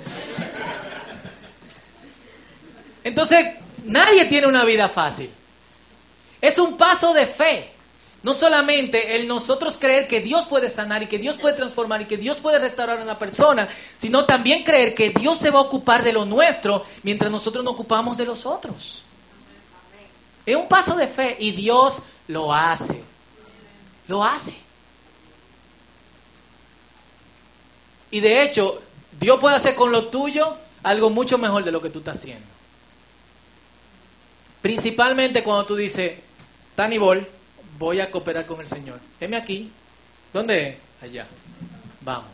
Entonces, 3.04 3.46
nadie 3.85 4.24
tiene 4.24 4.46
una 4.46 4.64
vida 4.64 4.88
fácil. 4.88 5.30
Es 6.42 6.59
un 6.59 6.76
paso 6.76 7.14
de 7.14 7.26
fe. 7.26 7.70
No 8.22 8.35
solamente 8.35 9.16
el 9.16 9.26
nosotros 9.26 9.76
creer 9.76 10.07
que 10.07 10.20
Dios 10.20 10.44
puede 10.46 10.68
sanar 10.68 11.02
y 11.02 11.07
que 11.07 11.18
Dios 11.18 11.37
puede 11.37 11.57
transformar 11.57 12.02
y 12.02 12.05
que 12.05 12.16
Dios 12.16 12.37
puede 12.37 12.59
restaurar 12.59 13.00
a 13.00 13.02
una 13.02 13.18
persona, 13.18 13.68
sino 13.98 14.26
también 14.26 14.62
creer 14.62 14.94
que 14.94 15.11
Dios 15.11 15.38
se 15.38 15.50
va 15.50 15.59
a 15.59 15.62
ocupar 15.62 16.05
de 16.05 16.12
lo 16.12 16.24
nuestro 16.24 16.85
mientras 17.02 17.33
nosotros 17.33 17.64
nos 17.64 17.74
ocupamos 17.74 18.16
de 18.16 18.26
los 18.26 18.46
otros. 18.46 19.05
Es 20.44 20.57
un 20.57 20.68
paso 20.68 20.94
de 20.94 21.09
fe 21.09 21.37
y 21.40 21.52
Dios 21.52 22.02
lo 22.28 22.52
hace. 22.52 23.02
Lo 24.07 24.22
hace. 24.22 24.55
Y 28.12 28.20
de 28.20 28.42
hecho, 28.42 28.81
Dios 29.18 29.40
puede 29.40 29.57
hacer 29.57 29.74
con 29.74 29.90
lo 29.90 30.09
tuyo 30.09 30.57
algo 30.83 31.11
mucho 31.11 31.38
mejor 31.38 31.64
de 31.64 31.72
lo 31.72 31.81
que 31.81 31.90
tú 31.90 32.00
estás 32.00 32.18
haciendo. 32.18 32.46
Principalmente 34.61 35.42
cuando 35.42 35.66
tú 35.66 35.74
dices, 35.74 36.18
Tanibol, 36.74 37.26
voy 37.78 38.00
a 38.00 38.11
cooperar 38.11 38.46
con 38.46 38.61
el 38.61 38.66
Señor. 38.66 39.00
Heme 39.20 39.37
aquí. 39.37 39.70
¿Dónde? 40.32 40.78
Allá. 41.02 41.26
Vamos. 42.00 42.30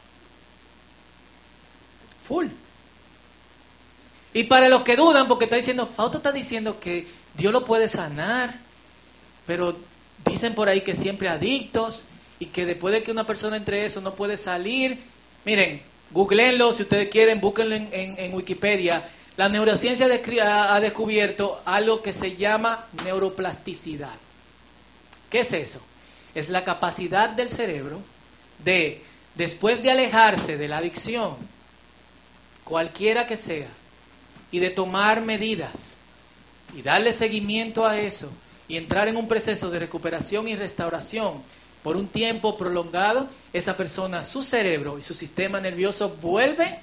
Full. 2.25 2.47
Y 4.35 4.45
para 4.45 4.69
los 4.69 4.83
que 4.83 4.97
dudan, 4.97 5.27
porque 5.27 5.45
está 5.45 5.57
diciendo, 5.57 5.87
Fausto 5.87 6.19
está 6.19 6.33
diciendo 6.33 6.79
que 6.79 7.07
Dios 7.35 7.53
lo 7.53 7.65
puede 7.65 7.89
sanar, 7.89 8.55
pero 9.47 9.77
dicen 10.25 10.55
por 10.55 10.69
ahí 10.69 10.83
que 10.83 10.95
siempre 10.95 11.29
adictos 11.29 12.05
y 12.39 12.47
que 12.47 12.67
después 12.67 12.93
de 12.93 13.03
que 13.03 13.11
una 13.11 13.25
persona 13.25 13.57
entre 13.57 13.85
eso 13.85 14.01
no 14.01 14.15
puede 14.15 14.37
salir. 14.37 14.99
Miren, 15.45 15.81
googleenlo 16.11 16.73
si 16.73 16.83
ustedes 16.83 17.09
quieren, 17.09 17.41
búsquenlo 17.41 17.75
en, 17.75 17.89
en 17.93 18.35
Wikipedia. 18.35 19.09
La 19.37 19.49
neurociencia 19.49 20.07
ha 20.07 20.81
descubierto 20.81 21.63
algo 21.65 22.03
que 22.03 22.13
se 22.13 22.37
llama 22.37 22.87
neuroplasticidad. 23.05 24.15
¿Qué 25.31 25.41
es 25.41 25.53
eso? 25.53 25.81
Es 26.35 26.49
la 26.49 26.65
capacidad 26.65 27.31
del 27.31 27.49
cerebro 27.49 28.01
de, 28.65 29.03
después 29.35 29.83
de 29.83 29.91
alejarse 29.91 30.57
de 30.57 30.69
la 30.69 30.79
adicción, 30.79 31.37
cualquiera 32.65 33.27
que 33.27 33.37
sea, 33.37 33.69
y 34.51 34.59
de 34.59 34.71
tomar 34.71 35.21
medidas 35.21 35.97
y 36.75 36.83
darle 36.83 37.13
seguimiento 37.13 37.87
a 37.87 37.99
eso 37.99 38.31
y 38.67 38.77
entrar 38.77 39.09
en 39.09 39.17
un 39.17 39.29
proceso 39.29 39.71
de 39.71 39.79
recuperación 39.79 40.49
y 40.49 40.57
restauración 40.57 41.43
por 41.83 41.97
un 41.97 42.09
tiempo 42.09 42.57
prolongado, 42.57 43.29
esa 43.53 43.77
persona, 43.77 44.23
su 44.23 44.43
cerebro 44.43 44.99
y 44.99 45.03
su 45.03 45.15
sistema 45.15 45.61
nervioso 45.61 46.17
vuelve 46.21 46.79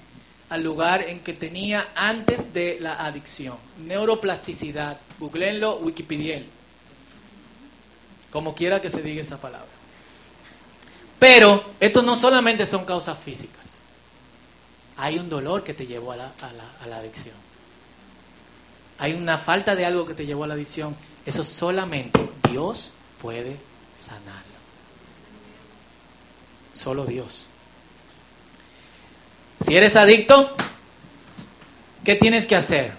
al 0.49 0.63
lugar 0.63 1.03
en 1.07 1.19
que 1.19 1.33
tenía 1.33 1.87
antes 1.95 2.53
de 2.53 2.77
la 2.79 3.05
adicción. 3.05 3.57
Neuroplasticidad. 3.85 4.97
Googleenlo, 5.19 5.77
Wikipedia 5.77 6.41
como 8.31 8.55
quiera 8.55 8.81
que 8.81 8.89
se 8.89 9.01
diga 9.01 9.21
esa 9.21 9.37
palabra. 9.37 9.67
Pero 11.19 11.63
esto 11.79 12.01
no 12.01 12.15
solamente 12.15 12.65
son 12.65 12.85
causas 12.85 13.17
físicas. 13.17 13.63
Hay 14.97 15.17
un 15.17 15.29
dolor 15.29 15.63
que 15.63 15.73
te 15.73 15.87
llevó 15.87 16.11
a 16.11 16.17
la, 16.17 16.31
a 16.81 16.87
la 16.87 16.97
adicción. 16.97 17.35
Hay 18.99 19.13
una 19.13 19.37
falta 19.37 19.75
de 19.75 19.85
algo 19.85 20.05
que 20.05 20.13
te 20.13 20.25
llevó 20.25 20.43
a 20.43 20.47
la 20.47 20.53
adicción. 20.53 20.95
Eso 21.25 21.43
solamente 21.43 22.29
Dios 22.49 22.93
puede 23.21 23.57
sanarlo. 23.97 24.55
Solo 26.73 27.05
Dios. 27.05 27.45
Si 29.65 29.75
eres 29.75 29.95
adicto, 29.95 30.55
¿qué 32.03 32.15
tienes 32.15 32.45
que 32.45 32.55
hacer? 32.55 32.93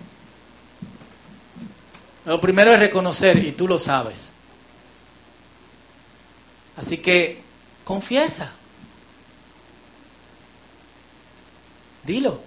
Lo 2.25 2.41
primero 2.41 2.73
es 2.73 2.81
reconocer, 2.81 3.39
y 3.45 3.53
tú 3.53 3.69
lo 3.69 3.79
sabes. 3.79 4.31
Así 6.77 6.99
que 6.99 7.41
confiesa. 7.85 8.53
Dilo. 12.05 12.41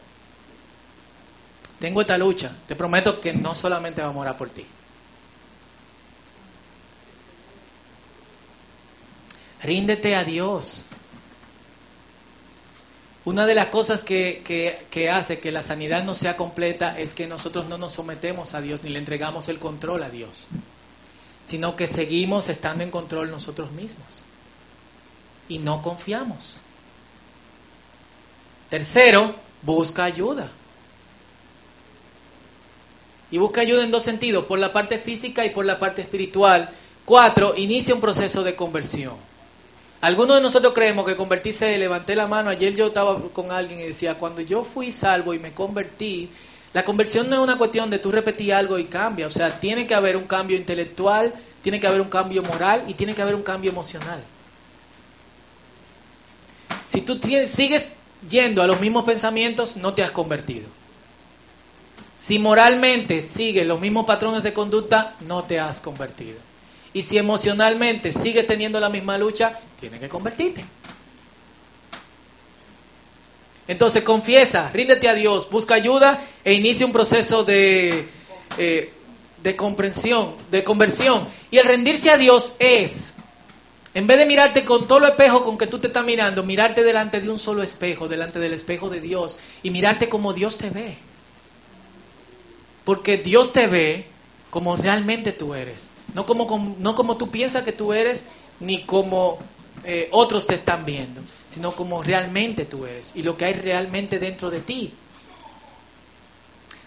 Tengo 1.80 2.02
esta 2.02 2.18
lucha. 2.18 2.52
Te 2.68 2.76
prometo 2.76 3.20
que 3.20 3.34
no 3.34 3.54
solamente 3.54 4.02
vamos 4.02 4.18
a 4.18 4.22
orar 4.22 4.38
por 4.38 4.50
ti. 4.50 4.66
Ríndete 9.64 10.16
a 10.16 10.24
Dios. 10.24 10.86
Una 13.26 13.46
de 13.46 13.54
las 13.54 13.68
cosas 13.68 14.02
que, 14.02 14.42
que, 14.90 15.10
hace 15.10 15.40
que 15.40 15.52
la 15.52 15.62
sanidad 15.62 16.04
no 16.04 16.14
sea 16.14 16.38
completa 16.38 16.98
es 16.98 17.14
que 17.14 17.28
nosotros 17.28 17.68
no 17.68 17.78
nos 17.78 17.94
sometemos 17.94 18.54
a 18.54 18.62
Dios 18.62 18.84
ni 18.84 18.90
le 18.90 19.00
entregamos 19.00 19.50
el 19.50 19.60
control 19.60 20.02
a 20.04 20.10
Dios, 20.10 20.48
sino 21.50 21.76
que 21.76 21.88
seguimos 21.88 22.48
estando 22.48 22.84
en 22.84 22.92
control 22.92 23.32
nosotros 23.32 23.72
mismos 23.72 24.22
y 25.48 25.58
no 25.58 25.82
confiamos. 25.82 26.58
Tercero, 28.70 29.34
busca 29.64 30.04
ayuda. 30.04 30.48
Y 33.32 33.40
busca 33.40 33.62
ayuda 33.62 33.84
en 33.84 33.90
dos 33.90 34.04
sentidos, 34.04 34.46
por 34.46 34.60
la 34.60 34.72
parte 34.72 35.00
física 35.00 35.44
y 35.44 35.50
por 35.50 35.66
la 35.66 35.80
parte 35.80 36.04
espiritual. 36.04 36.70
Cuatro, 37.04 37.56
inicia 37.58 37.96
un 37.96 38.02
proceso 38.02 38.44
de 38.44 38.56
conversión. 38.56 39.16
Algunos 40.02 40.36
de 40.36 40.44
nosotros 40.44 40.74
creemos 40.76 41.04
que 41.04 41.16
convertirse, 41.16 41.76
levanté 41.80 42.16
la 42.16 42.28
mano, 42.28 42.52
ayer 42.52 42.76
yo 42.76 42.88
estaba 42.88 43.20
con 43.34 43.52
alguien 43.52 43.80
y 43.80 43.84
decía, 43.84 44.20
cuando 44.20 44.42
yo 44.42 44.64
fui 44.64 44.92
salvo 44.92 45.34
y 45.34 45.40
me 45.40 45.52
convertí, 45.52 46.30
la 46.74 46.86
conversión 46.86 47.30
no 47.30 47.36
es 47.36 47.42
una 47.42 47.58
cuestión 47.58 47.90
de 47.90 48.00
tú 48.00 48.12
repetir 48.12 48.54
algo 48.54 48.78
y 48.78 48.86
cambia, 48.86 49.28
o 49.28 49.32
sea, 49.32 49.60
tiene 49.60 49.88
que 49.88 49.96
haber 49.96 50.16
un 50.16 50.26
cambio 50.26 50.56
intelectual, 50.56 51.34
tiene 51.64 51.80
que 51.80 51.88
haber 51.88 52.02
un 52.02 52.10
cambio 52.10 52.44
moral 52.44 52.84
y 52.88 52.94
tiene 52.94 53.16
que 53.16 53.22
haber 53.22 53.36
un 53.36 53.44
cambio 53.44 53.72
emocional. 53.72 54.22
Si 56.86 57.02
tú 57.02 57.20
sigues 57.46 57.88
yendo 58.30 58.62
a 58.62 58.68
los 58.68 58.80
mismos 58.80 59.04
pensamientos, 59.04 59.78
no 59.78 59.94
te 59.94 60.04
has 60.04 60.12
convertido. 60.12 60.68
Si 62.18 62.38
moralmente 62.38 63.24
sigues 63.24 63.66
los 63.66 63.80
mismos 63.80 64.06
patrones 64.06 64.44
de 64.44 64.54
conducta, 64.54 65.16
no 65.22 65.44
te 65.44 65.60
has 65.60 65.80
convertido. 65.80 66.38
Y 66.94 67.04
si 67.04 67.18
emocionalmente 67.18 68.12
sigues 68.12 68.46
teniendo 68.46 68.80
la 68.80 68.90
misma 68.90 69.18
lucha, 69.18 69.60
tienes 69.80 70.00
que 70.00 70.10
convertirte. 70.10 70.66
Entonces 73.70 74.02
confiesa, 74.02 74.72
ríndete 74.74 75.08
a 75.08 75.14
Dios, 75.14 75.48
busca 75.48 75.76
ayuda 75.76 76.26
e 76.44 76.54
inicia 76.54 76.88
un 76.88 76.92
proceso 76.92 77.44
de, 77.44 78.08
eh, 78.58 78.92
de 79.44 79.56
comprensión, 79.56 80.34
de 80.50 80.64
conversión. 80.64 81.28
Y 81.52 81.60
el 81.60 81.66
rendirse 81.66 82.10
a 82.10 82.18
Dios 82.18 82.54
es, 82.58 83.14
en 83.94 84.08
vez 84.08 84.18
de 84.18 84.26
mirarte 84.26 84.66
con 84.66 84.88
todo 84.88 84.98
el 84.98 85.12
espejo 85.12 85.44
con 85.44 85.56
que 85.56 85.68
tú 85.68 85.78
te 85.78 85.86
estás 85.86 86.04
mirando, 86.04 86.42
mirarte 86.42 86.84
delante 86.84 87.22
de 87.22 87.30
un 87.30 87.38
solo 87.38 87.62
espejo, 87.62 88.08
delante 88.08 88.40
del 88.40 88.54
espejo 88.54 88.90
de 88.90 89.02
Dios, 89.02 89.38
y 89.62 89.70
mirarte 89.70 90.10
como 90.10 90.34
Dios 90.34 90.58
te 90.58 90.72
ve. 90.72 90.98
Porque 92.86 93.18
Dios 93.18 93.54
te 93.54 93.68
ve 93.68 94.08
como 94.50 94.78
realmente 94.78 95.32
tú 95.32 95.54
eres. 95.54 95.90
No 96.16 96.26
como, 96.26 96.76
no 96.80 96.96
como 96.96 97.18
tú 97.18 97.30
piensas 97.30 97.62
que 97.62 97.72
tú 97.72 97.94
eres, 97.94 98.26
ni 98.60 98.82
como 98.82 99.38
eh, 99.84 100.10
otros 100.12 100.48
te 100.48 100.56
están 100.56 100.86
viendo, 100.86 101.22
sino 101.50 101.72
como 101.74 102.04
realmente 102.04 102.66
tú 102.66 102.86
eres 102.86 103.12
y 103.16 103.24
lo 103.24 103.38
que 103.38 103.46
hay 103.46 103.54
realmente 103.54 104.20
dentro 104.20 104.50
de 104.50 104.62
ti. 104.62 104.94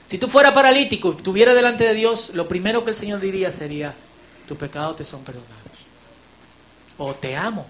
Si 0.09 0.19
tú 0.19 0.29
fueras 0.29 0.53
paralítico 0.53 1.13
y 1.13 1.17
estuviera 1.17 1.55
delante 1.55 1.85
de 1.85 1.95
Dios, 1.95 2.31
lo 2.35 2.47
primero 2.47 2.85
que 2.85 2.91
el 2.91 2.97
Señor 2.97 3.21
diría 3.21 3.51
sería, 3.51 3.95
tus 4.47 4.59
pecados 4.59 4.97
te 4.97 5.05
son 5.05 5.25
perdonados. 5.25 5.57
O 6.99 7.15
te 7.15 7.35
amo. 7.35 7.67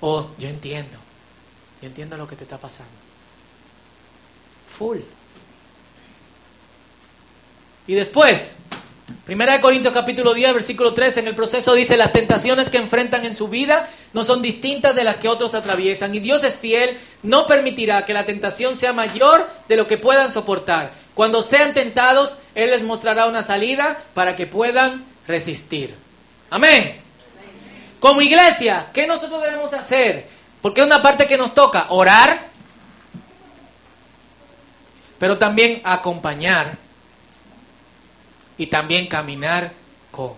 O 0.00 0.30
yo 0.38 0.48
entiendo. 0.48 0.96
Yo 1.82 1.88
entiendo 1.88 2.16
lo 2.16 2.26
que 2.26 2.34
te 2.34 2.44
está 2.44 2.56
pasando. 2.58 2.92
Full. 4.68 4.98
Y 7.86 7.94
después, 7.94 8.56
Primera 9.24 9.52
de 9.52 9.60
Corintios 9.60 9.94
capítulo 9.94 10.34
10, 10.34 10.54
versículo 10.54 10.92
3, 10.92 11.18
en 11.18 11.28
el 11.28 11.36
proceso 11.36 11.74
dice, 11.74 11.96
las 11.96 12.12
tentaciones 12.12 12.68
que 12.70 12.78
enfrentan 12.78 13.24
en 13.24 13.36
su 13.36 13.46
vida 13.48 13.88
no 14.12 14.24
son 14.24 14.42
distintas 14.42 14.96
de 14.96 15.04
las 15.04 15.16
que 15.16 15.28
otros 15.28 15.54
atraviesan. 15.54 16.12
Y 16.14 16.18
Dios 16.18 16.42
es 16.42 16.56
fiel, 16.56 16.98
no 17.22 17.46
permitirá 17.46 18.04
que 18.04 18.12
la 18.12 18.26
tentación 18.26 18.74
sea 18.74 18.92
mayor 18.92 19.48
de 19.68 19.76
lo 19.76 19.86
que 19.86 19.96
puedan 19.96 20.32
soportar. 20.32 20.90
Cuando 21.14 21.42
sean 21.42 21.72
tentados, 21.72 22.38
Él 22.56 22.70
les 22.70 22.82
mostrará 22.82 23.26
una 23.26 23.44
salida 23.44 23.96
para 24.12 24.34
que 24.34 24.48
puedan 24.48 25.04
resistir. 25.28 25.94
Amén. 26.50 26.96
Como 28.00 28.22
iglesia, 28.22 28.86
¿qué 28.92 29.06
nosotros 29.06 29.40
debemos 29.40 29.72
hacer? 29.72 30.26
Porque 30.60 30.80
es 30.80 30.86
una 30.86 31.00
parte 31.00 31.28
que 31.28 31.38
nos 31.38 31.54
toca, 31.54 31.86
orar, 31.90 32.40
pero 35.18 35.38
también 35.38 35.80
acompañar 35.84 36.85
y 38.58 38.66
también 38.68 39.06
caminar 39.06 39.72
con. 40.10 40.32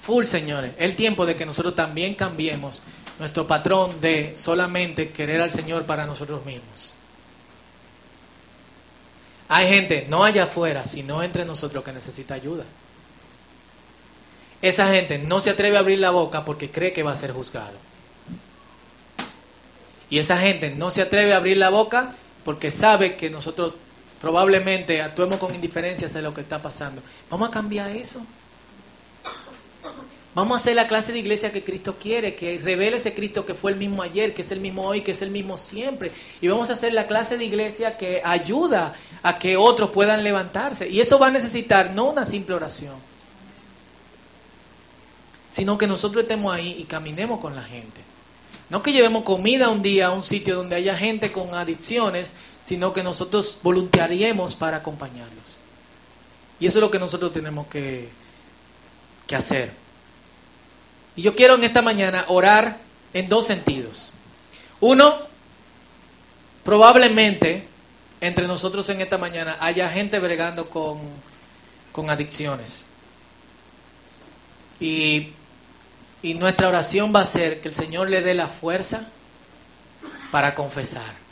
Full, 0.00 0.26
señores, 0.26 0.72
el 0.78 0.94
tiempo 0.94 1.26
de 1.26 1.34
que 1.34 1.46
nosotros 1.46 1.74
también 1.74 2.14
cambiemos 2.14 2.82
nuestro 3.18 3.46
patrón 3.46 4.00
de 4.00 4.36
solamente 4.36 5.10
querer 5.10 5.40
al 5.40 5.50
Señor 5.50 5.84
para 5.84 6.06
nosotros 6.06 6.44
mismos. 6.44 6.94
Hay 9.48 9.68
gente, 9.68 10.06
no 10.08 10.24
allá 10.24 10.44
afuera, 10.44 10.86
sino 10.86 11.22
entre 11.22 11.44
nosotros 11.44 11.84
que 11.84 11.92
necesita 11.92 12.34
ayuda. 12.34 12.64
Esa 14.62 14.92
gente 14.92 15.18
no 15.18 15.40
se 15.40 15.50
atreve 15.50 15.76
a 15.76 15.80
abrir 15.80 15.98
la 15.98 16.10
boca 16.10 16.44
porque 16.44 16.70
cree 16.70 16.92
que 16.92 17.02
va 17.02 17.12
a 17.12 17.16
ser 17.16 17.32
juzgado. 17.32 17.74
Y 20.08 20.18
esa 20.18 20.38
gente 20.38 20.70
no 20.70 20.90
se 20.90 21.02
atreve 21.02 21.34
a 21.34 21.36
abrir 21.36 21.56
la 21.56 21.70
boca 21.70 22.14
porque 22.44 22.70
sabe 22.70 23.16
que 23.16 23.30
nosotros 23.30 23.74
probablemente 24.20 25.02
actuemos 25.02 25.38
con 25.38 25.54
indiferencia 25.54 26.06
hacia 26.06 26.22
lo 26.22 26.34
que 26.34 26.40
está 26.40 26.60
pasando. 26.60 27.02
Vamos 27.30 27.48
a 27.48 27.52
cambiar 27.52 27.90
eso. 27.90 28.20
Vamos 30.36 30.58
a 30.58 30.60
hacer 30.60 30.76
la 30.76 30.86
clase 30.86 31.14
de 31.14 31.18
iglesia 31.18 31.50
que 31.50 31.64
Cristo 31.64 31.96
quiere, 31.98 32.34
que 32.34 32.58
revele 32.58 32.98
ese 32.98 33.14
Cristo 33.14 33.46
que 33.46 33.54
fue 33.54 33.72
el 33.72 33.78
mismo 33.78 34.02
ayer, 34.02 34.34
que 34.34 34.42
es 34.42 34.52
el 34.52 34.60
mismo 34.60 34.82
hoy, 34.82 35.00
que 35.00 35.12
es 35.12 35.22
el 35.22 35.30
mismo 35.30 35.56
siempre. 35.56 36.12
Y 36.42 36.48
vamos 36.48 36.68
a 36.68 36.74
hacer 36.74 36.92
la 36.92 37.06
clase 37.06 37.38
de 37.38 37.46
iglesia 37.46 37.96
que 37.96 38.20
ayuda 38.22 38.94
a 39.22 39.38
que 39.38 39.56
otros 39.56 39.88
puedan 39.92 40.22
levantarse. 40.22 40.90
Y 40.90 41.00
eso 41.00 41.18
va 41.18 41.28
a 41.28 41.30
necesitar 41.30 41.92
no 41.94 42.10
una 42.10 42.26
simple 42.26 42.54
oración, 42.54 42.96
sino 45.48 45.78
que 45.78 45.86
nosotros 45.86 46.24
estemos 46.24 46.54
ahí 46.54 46.76
y 46.80 46.84
caminemos 46.84 47.40
con 47.40 47.56
la 47.56 47.62
gente. 47.62 48.02
No 48.68 48.82
que 48.82 48.92
llevemos 48.92 49.22
comida 49.22 49.70
un 49.70 49.80
día 49.80 50.08
a 50.08 50.12
un 50.12 50.22
sitio 50.22 50.56
donde 50.56 50.76
haya 50.76 50.98
gente 50.98 51.32
con 51.32 51.54
adicciones 51.54 52.34
sino 52.66 52.92
que 52.92 53.04
nosotros 53.04 53.58
voluntariemos 53.62 54.56
para 54.56 54.78
acompañarlos. 54.78 55.44
Y 56.58 56.66
eso 56.66 56.78
es 56.78 56.82
lo 56.82 56.90
que 56.90 56.98
nosotros 56.98 57.32
tenemos 57.32 57.68
que, 57.68 58.08
que 59.28 59.36
hacer. 59.36 59.70
Y 61.14 61.22
yo 61.22 61.36
quiero 61.36 61.54
en 61.54 61.62
esta 61.62 61.80
mañana 61.80 62.24
orar 62.26 62.78
en 63.14 63.28
dos 63.28 63.46
sentidos. 63.46 64.10
Uno, 64.80 65.14
probablemente 66.64 67.68
entre 68.20 68.48
nosotros 68.48 68.88
en 68.88 69.00
esta 69.00 69.16
mañana 69.16 69.58
haya 69.60 69.88
gente 69.88 70.18
bregando 70.18 70.68
con, 70.68 70.98
con 71.92 72.10
adicciones. 72.10 72.82
Y, 74.80 75.28
y 76.20 76.34
nuestra 76.34 76.68
oración 76.68 77.12
va 77.14 77.20
a 77.20 77.26
ser 77.26 77.60
que 77.60 77.68
el 77.68 77.74
Señor 77.74 78.10
le 78.10 78.22
dé 78.22 78.34
la 78.34 78.48
fuerza 78.48 79.06
para 80.32 80.56
confesar. 80.56 81.25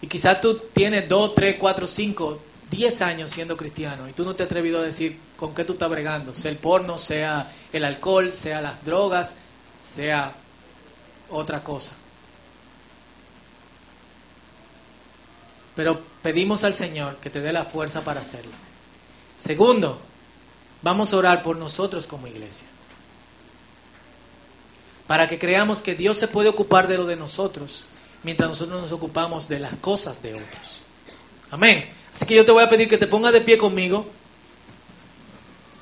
Y 0.00 0.06
quizás 0.06 0.40
tú 0.40 0.58
tienes 0.72 1.08
2, 1.08 1.34
3, 1.34 1.56
4, 1.58 1.86
5, 1.86 2.42
10 2.70 3.02
años 3.02 3.30
siendo 3.30 3.56
cristiano 3.56 4.08
y 4.08 4.12
tú 4.12 4.24
no 4.24 4.34
te 4.34 4.42
has 4.42 4.46
atrevido 4.46 4.80
a 4.80 4.82
decir 4.82 5.18
con 5.36 5.54
qué 5.54 5.64
tú 5.64 5.74
estás 5.74 5.88
bregando, 5.88 6.34
sea 6.34 6.50
el 6.50 6.58
porno, 6.58 6.98
sea 6.98 7.52
el 7.72 7.84
alcohol, 7.84 8.32
sea 8.32 8.60
las 8.60 8.84
drogas, 8.84 9.34
sea 9.80 10.32
otra 11.30 11.62
cosa. 11.62 11.92
Pero 15.74 16.00
pedimos 16.22 16.64
al 16.64 16.74
Señor 16.74 17.16
que 17.16 17.30
te 17.30 17.40
dé 17.40 17.52
la 17.52 17.64
fuerza 17.64 18.02
para 18.02 18.20
hacerlo. 18.20 18.52
Segundo, 19.38 20.00
vamos 20.82 21.12
a 21.12 21.16
orar 21.18 21.42
por 21.42 21.56
nosotros 21.56 22.06
como 22.06 22.26
iglesia. 22.26 22.66
Para 25.06 25.28
que 25.28 25.38
creamos 25.38 25.80
que 25.80 25.94
Dios 25.94 26.16
se 26.16 26.28
puede 26.28 26.48
ocupar 26.48 26.88
de 26.88 26.96
lo 26.96 27.04
de 27.04 27.16
nosotros 27.16 27.84
mientras 28.26 28.48
nosotros 28.48 28.82
nos 28.82 28.90
ocupamos 28.90 29.48
de 29.48 29.60
las 29.60 29.76
cosas 29.76 30.20
de 30.20 30.34
otros. 30.34 30.82
Amén. 31.52 31.88
Así 32.12 32.26
que 32.26 32.34
yo 32.34 32.44
te 32.44 32.50
voy 32.50 32.64
a 32.64 32.68
pedir 32.68 32.88
que 32.88 32.98
te 32.98 33.06
pongas 33.06 33.32
de 33.32 33.40
pie 33.40 33.56
conmigo. 33.56 34.04